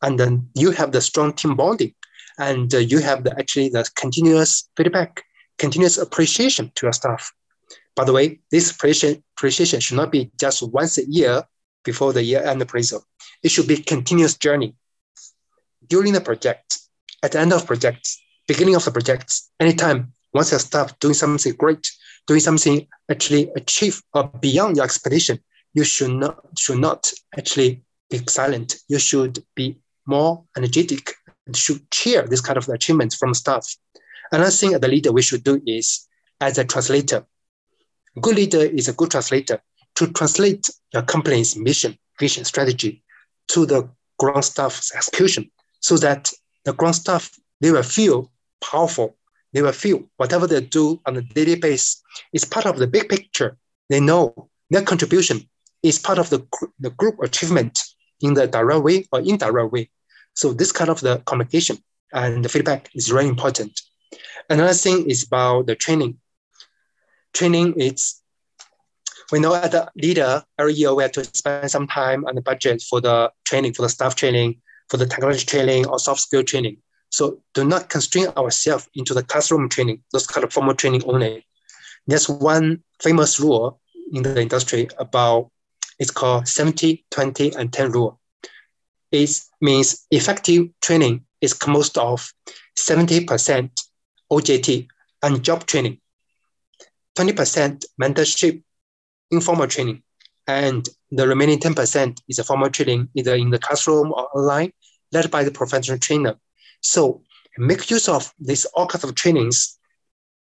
and 0.01 0.19
then 0.19 0.49
you 0.55 0.71
have 0.71 0.91
the 0.91 1.01
strong 1.01 1.33
team 1.33 1.55
bonding, 1.55 1.93
and 2.39 2.73
uh, 2.73 2.77
you 2.77 2.99
have 2.99 3.23
the 3.23 3.37
actually 3.37 3.69
the 3.69 3.89
continuous 3.95 4.69
feedback, 4.77 5.23
continuous 5.57 5.97
appreciation 5.97 6.71
to 6.75 6.85
your 6.85 6.93
staff. 6.93 7.31
By 7.95 8.03
the 8.03 8.13
way, 8.13 8.39
this 8.51 8.71
appreciation 8.71 9.79
should 9.79 9.97
not 9.97 10.11
be 10.11 10.31
just 10.39 10.61
once 10.63 10.97
a 10.97 11.09
year 11.09 11.43
before 11.83 12.13
the 12.13 12.23
year 12.23 12.43
end 12.43 12.61
appraisal. 12.61 13.05
It 13.45 13.51
should 13.51 13.67
be 13.67 13.77
continuous 13.77 14.35
journey. 14.35 14.73
During 15.87 16.13
the 16.13 16.19
project, 16.19 16.79
at 17.21 17.33
the 17.33 17.39
end 17.39 17.53
of 17.53 17.67
projects, 17.67 18.19
beginning 18.47 18.73
of 18.73 18.83
the 18.83 18.89
projects, 18.89 19.51
anytime 19.59 20.13
once 20.33 20.51
you 20.51 20.57
start 20.57 20.99
doing 20.99 21.13
something 21.13 21.53
great, 21.53 21.87
doing 22.25 22.39
something 22.39 22.87
actually 23.07 23.51
achieve 23.55 24.01
or 24.15 24.23
beyond 24.41 24.77
your 24.77 24.85
expectation, 24.85 25.37
you 25.75 25.83
should 25.83 26.09
not 26.09 26.39
should 26.57 26.79
not 26.79 27.13
actually 27.37 27.83
be 28.09 28.19
silent. 28.27 28.77
You 28.87 28.97
should 28.97 29.37
be 29.55 29.77
more 30.07 30.43
energetic 30.57 31.13
and 31.45 31.55
should 31.55 31.91
cheer 31.91 32.23
this 32.23 32.41
kind 32.41 32.57
of 32.57 32.67
achievements 32.69 33.13
from 33.13 33.35
staff. 33.35 33.63
Another 34.31 34.49
thing 34.49 34.73
as 34.73 34.81
a 34.81 34.87
leader 34.87 35.11
we 35.11 35.21
should 35.21 35.43
do 35.43 35.61
is 35.67 36.07
as 36.41 36.57
a 36.57 36.65
translator. 36.65 37.23
Good 38.19 38.37
leader 38.37 38.61
is 38.61 38.87
a 38.87 38.93
good 38.93 39.11
translator 39.11 39.61
to 39.97 40.07
translate 40.13 40.67
your 40.91 41.03
company's 41.03 41.55
mission, 41.55 41.95
vision, 42.19 42.43
strategy 42.43 43.03
to 43.49 43.65
the 43.65 43.89
ground 44.17 44.45
staff's 44.45 44.93
execution 44.95 45.49
so 45.79 45.97
that 45.97 46.31
the 46.63 46.73
ground 46.73 46.95
staff, 46.95 47.29
they 47.61 47.71
will 47.71 47.83
feel 47.83 48.31
powerful. 48.61 49.15
They 49.53 49.61
will 49.61 49.71
feel 49.71 50.03
whatever 50.17 50.47
they 50.47 50.61
do 50.61 50.99
on 51.05 51.17
a 51.17 51.21
daily 51.21 51.55
basis 51.55 52.01
is 52.33 52.43
part 52.43 52.65
of 52.65 52.77
the 52.77 52.87
big 52.87 53.07
picture. 53.07 53.57
They 53.89 53.99
know 53.99 54.49
their 54.69 54.81
contribution 54.81 55.47
is 55.83 55.99
part 55.99 56.17
of 56.17 56.29
the, 56.29 56.45
the 56.79 56.89
group 56.89 57.19
achievement 57.21 57.79
in 58.21 58.33
the 58.33 58.47
direct 58.47 58.83
way 58.83 59.07
or 59.11 59.19
indirect 59.19 59.71
way. 59.71 59.89
So 60.33 60.53
this 60.53 60.71
kind 60.71 60.89
of 60.89 60.99
the 61.01 61.21
communication 61.25 61.77
and 62.11 62.43
the 62.43 62.49
feedback 62.49 62.89
is 62.95 63.07
very 63.07 63.27
important. 63.27 63.79
Another 64.49 64.73
thing 64.73 65.09
is 65.09 65.23
about 65.23 65.67
the 65.67 65.75
training. 65.75 66.17
Training 67.33 67.73
is 67.79 68.21
we 69.31 69.39
know 69.39 69.53
as 69.53 69.73
a 69.73 69.89
leader, 69.95 70.43
every 70.59 70.73
year 70.73 70.93
we 70.93 71.03
have 71.03 71.11
to 71.13 71.23
spend 71.23 71.69
some 71.71 71.87
time 71.87 72.25
on 72.25 72.35
the 72.35 72.41
budget 72.41 72.81
for 72.81 73.01
the 73.01 73.31
training, 73.45 73.73
for 73.73 73.81
the 73.81 73.89
staff 73.89 74.15
training, 74.15 74.61
for 74.89 74.97
the 74.97 75.05
technology 75.05 75.45
training 75.45 75.87
or 75.87 75.99
soft 75.99 76.21
skill 76.21 76.43
training. 76.43 76.77
So 77.09 77.41
do 77.53 77.63
not 77.63 77.89
constrain 77.89 78.27
ourselves 78.37 78.87
into 78.93 79.13
the 79.13 79.23
classroom 79.23 79.69
training, 79.69 80.03
those 80.11 80.27
kind 80.27 80.43
of 80.43 80.53
formal 80.53 80.75
training 80.75 81.03
only. 81.05 81.45
There's 82.07 82.29
one 82.29 82.83
famous 83.01 83.39
rule 83.39 83.79
in 84.13 84.23
the 84.23 84.41
industry 84.41 84.89
about, 84.99 85.49
it's 85.97 86.11
called 86.11 86.47
70, 86.47 87.05
20, 87.09 87.55
and 87.55 87.71
10 87.71 87.91
rule. 87.91 88.19
It 89.11 89.41
means 89.61 90.05
effective 90.11 90.67
training 90.81 91.25
is 91.41 91.53
composed 91.53 91.97
of 91.97 92.31
70% 92.77 93.71
OJT 94.31 94.87
and 95.23 95.43
job 95.43 95.65
training, 95.65 95.99
20% 97.17 97.85
mentorship 98.01 98.61
informal 99.31 99.67
training. 99.67 100.03
And 100.47 100.87
the 101.11 101.27
remaining 101.27 101.59
10% 101.59 102.21
is 102.27 102.39
a 102.39 102.43
formal 102.43 102.69
training, 102.69 103.09
either 103.15 103.35
in 103.35 103.49
the 103.49 103.59
classroom 103.59 104.11
or 104.11 104.27
online, 104.37 104.71
led 105.11 105.31
by 105.31 105.43
the 105.43 105.51
professional 105.51 105.97
trainer. 105.97 106.35
So 106.81 107.23
make 107.57 107.89
use 107.89 108.07
of 108.07 108.31
these 108.39 108.65
all 108.65 108.87
kinds 108.87 109.03
of 109.03 109.15
trainings, 109.15 109.77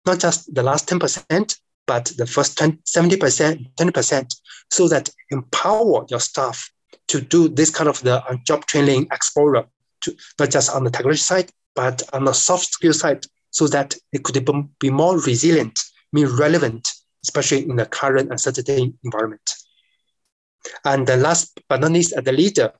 not 0.05 0.19
just 0.19 0.53
the 0.53 0.63
last 0.63 0.89
10%, 0.89 1.59
but 1.85 2.11
the 2.17 2.25
first 2.25 2.57
20, 2.57 2.79
70%, 2.85 3.75
20%, 3.75 4.35
so 4.69 4.87
that 4.89 5.09
empower 5.31 6.05
your 6.09 6.19
staff 6.19 6.69
to 7.07 7.21
do 7.21 7.47
this 7.47 7.69
kind 7.69 7.89
of 7.89 8.01
the 8.01 8.21
uh, 8.25 8.35
job 8.45 8.65
training 8.65 9.07
explorer, 9.11 9.65
to, 10.01 10.15
not 10.37 10.51
just 10.51 10.69
on 10.75 10.83
the 10.83 10.91
technology 10.91 11.19
side, 11.19 11.49
but 11.75 12.03
on 12.11 12.25
the 12.25 12.33
soft 12.33 12.65
skill 12.65 12.93
side, 12.93 13.25
so 13.51 13.67
that 13.67 13.95
it 14.11 14.23
could 14.23 14.45
be 14.79 14.89
more 14.89 15.17
resilient, 15.21 15.79
be 16.13 16.25
relevant 16.25 16.89
especially 17.23 17.63
in 17.69 17.75
the 17.75 17.85
current 17.85 18.31
uncertain 18.31 18.97
environment. 19.03 19.49
And 20.83 21.07
the 21.07 21.17
last 21.17 21.59
but 21.69 21.81
not 21.81 21.91
least, 21.91 22.13
as 22.13 22.23
the 22.23 22.31
leader, 22.31 22.73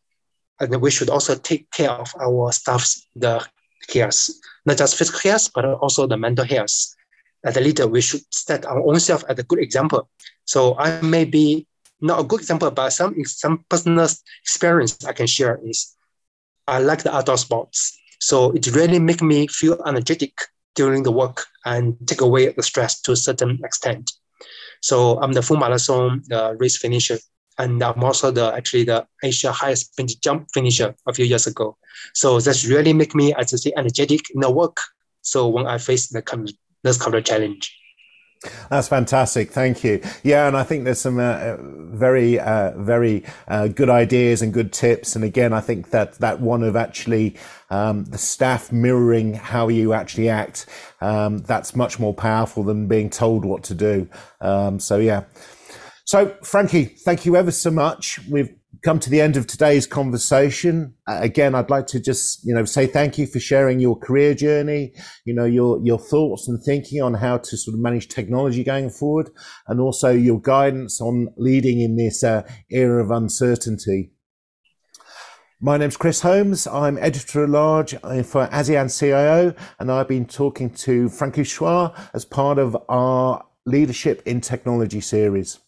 and 0.60 0.82
we 0.82 0.92
should 0.92 1.10
also 1.10 1.36
take 1.36 1.70
care 1.72 1.92
of 1.92 2.14
our 2.20 2.52
staff's 2.52 3.08
the 3.16 3.46
cares, 3.88 4.42
not 4.66 4.78
just 4.78 4.98
physical 4.98 5.20
health, 5.30 5.52
but 5.54 5.66
also 5.66 6.08
the 6.08 6.18
mental 6.18 6.46
health. 6.46 6.96
As 7.44 7.56
a 7.56 7.62
leader, 7.62 7.88
we 7.88 8.02
should 8.02 8.22
set 8.32 8.66
our 8.66 8.82
own 8.86 9.00
self 9.00 9.24
as 9.30 9.38
a 9.40 9.44
good 9.44 9.60
example. 9.60 10.10
So 10.46 10.78
I 10.78 11.00
may 11.02 11.26
be 11.26 11.68
not 12.02 12.20
a 12.20 12.24
good 12.24 12.42
example, 12.42 12.72
but 12.72 12.90
some 12.90 13.16
some 13.26 13.66
personal 13.70 14.08
experience 14.42 15.06
I 15.06 15.14
can 15.14 15.28
share 15.28 15.60
is 15.64 15.96
I 16.68 16.80
like 16.80 17.04
the 17.04 17.16
outdoor 17.16 17.38
sports. 17.38 17.98
So 18.20 18.52
it 18.52 18.68
really 18.76 19.00
make 19.00 19.22
me 19.22 19.48
feel 19.48 19.82
energetic 19.86 20.34
during 20.76 21.04
the 21.04 21.12
work 21.12 21.46
and 21.66 21.96
take 22.08 22.22
away 22.22 22.52
the 22.52 22.64
stress 22.64 23.02
to 23.02 23.12
a 23.14 23.16
certain 23.16 23.60
extent. 23.64 24.12
So 24.82 25.20
I'm 25.22 25.34
the 25.34 25.42
full 25.42 25.58
marathon 25.58 26.24
uh, 26.32 26.56
race 26.58 26.78
finisher, 26.78 27.18
and 27.58 27.82
I'm 27.84 28.04
also 28.04 28.32
the 28.32 28.54
actually 28.54 28.84
the 28.84 29.06
Asia 29.24 29.52
highest 29.52 29.96
jump 30.22 30.48
finisher 30.54 30.96
a 31.08 31.14
few 31.14 31.26
years 31.26 31.48
ago. 31.48 31.78
So 32.14 32.40
that's 32.40 32.66
really 32.66 32.94
make 32.94 33.16
me, 33.16 33.34
I 33.34 33.44
say, 33.60 33.74
energetic 33.76 34.22
in 34.34 34.42
the 34.42 34.52
work. 34.52 34.78
So 35.22 35.48
when 35.48 35.68
I 35.68 35.78
face 35.78 36.08
the 36.08 36.22
kind 36.98 37.16
of 37.16 37.24
challenge. 37.24 37.77
That's 38.70 38.88
fantastic. 38.88 39.52
Thank 39.52 39.84
you. 39.84 40.02
Yeah, 40.24 40.48
and 40.48 40.56
I 40.56 40.64
think 40.64 40.84
there's 40.84 41.02
some 41.02 41.20
uh, 41.20 41.58
very, 41.60 42.40
uh, 42.40 42.72
very 42.78 43.24
uh, 43.48 43.68
good 43.68 43.90
ideas 43.90 44.42
and 44.42 44.54
good 44.54 44.72
tips. 44.72 45.16
And 45.16 45.24
again, 45.24 45.54
I 45.54 45.62
think 45.62 45.90
that 45.92 46.14
that 46.20 46.40
one 46.40 46.64
of 46.64 46.76
actually 46.76 47.36
um, 47.70 48.06
the 48.06 48.18
staff 48.18 48.72
mirroring 48.72 49.34
how 49.34 49.68
you 49.68 49.94
actually 49.94 50.30
act, 50.30 50.66
um, 51.02 51.40
that's 51.40 51.76
much 51.76 52.00
more 52.00 52.14
powerful 52.14 52.64
than 52.64 52.88
being 52.88 53.10
told 53.10 53.46
what 53.46 53.64
to 53.64 53.74
do. 53.74 54.08
Um, 54.42 54.80
so 54.80 54.98
yeah. 54.98 55.24
So 56.06 56.36
Frankie, 56.42 56.86
thank 56.86 57.26
you 57.26 57.36
ever 57.36 57.52
so 57.52 57.72
much. 57.72 58.20
We've 58.30 58.54
come 58.88 59.00
to 59.00 59.10
the 59.10 59.20
end 59.20 59.36
of 59.36 59.46
today's 59.46 59.86
conversation. 59.86 60.94
Uh, 61.10 61.20
again, 61.22 61.54
I'd 61.54 61.70
like 61.70 61.88
to 61.88 62.00
just, 62.00 62.46
you 62.46 62.56
know, 62.56 62.64
say 62.64 62.88
thank 62.88 63.18
you 63.18 63.28
for 63.28 63.38
sharing 63.38 63.82
your 63.82 63.98
career 63.98 64.34
journey, 64.34 64.94
you 65.26 65.34
know, 65.34 65.44
your, 65.44 65.82
your 65.84 66.00
thoughts 66.00 66.48
and 66.48 66.58
thinking 66.64 67.02
on 67.02 67.16
how 67.16 67.40
to 67.40 67.58
sort 67.58 67.74
of 67.74 67.82
manage 67.82 68.08
technology 68.08 68.64
going 68.64 68.90
forward 68.90 69.30
and 69.68 69.82
also 69.82 70.12
your 70.12 70.40
guidance 70.40 71.02
on 71.02 71.28
leading 71.36 71.82
in 71.82 71.98
this 71.98 72.24
uh, 72.24 72.44
era 72.70 73.04
of 73.04 73.12
uncertainty. 73.12 74.14
My 75.60 75.76
name's 75.76 75.98
Chris 75.98 76.22
Holmes. 76.22 76.66
I'm 76.66 76.98
editor 76.98 77.44
at 77.44 77.50
large 77.50 77.94
uh, 77.94 78.24
for 78.24 78.48
ASEAN 78.48 78.98
CIO, 78.98 79.54
and 79.80 79.92
I've 79.92 80.08
been 80.08 80.26
talking 80.26 80.70
to 80.70 81.10
Frankie 81.10 81.42
Chua 81.42 81.94
as 82.14 82.24
part 82.24 82.58
of 82.58 82.78
our 82.88 83.46
Leadership 83.66 84.24
in 84.26 84.40
Technology 84.40 85.02
series. 85.02 85.60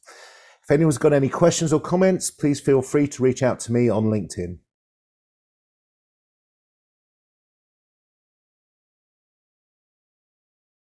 If 0.70 0.74
anyone's 0.74 1.00
got 1.00 1.14
any 1.14 1.30
questions 1.30 1.74
or 1.74 1.80
comments, 1.80 2.30
please 2.30 2.60
feel 2.60 2.84
free 2.84 3.08
to 3.08 3.24
reach 3.24 3.42
out 3.42 3.60
to 3.62 3.72
me 3.72 3.90
on 3.90 4.04
LinkedIn. 4.04 4.60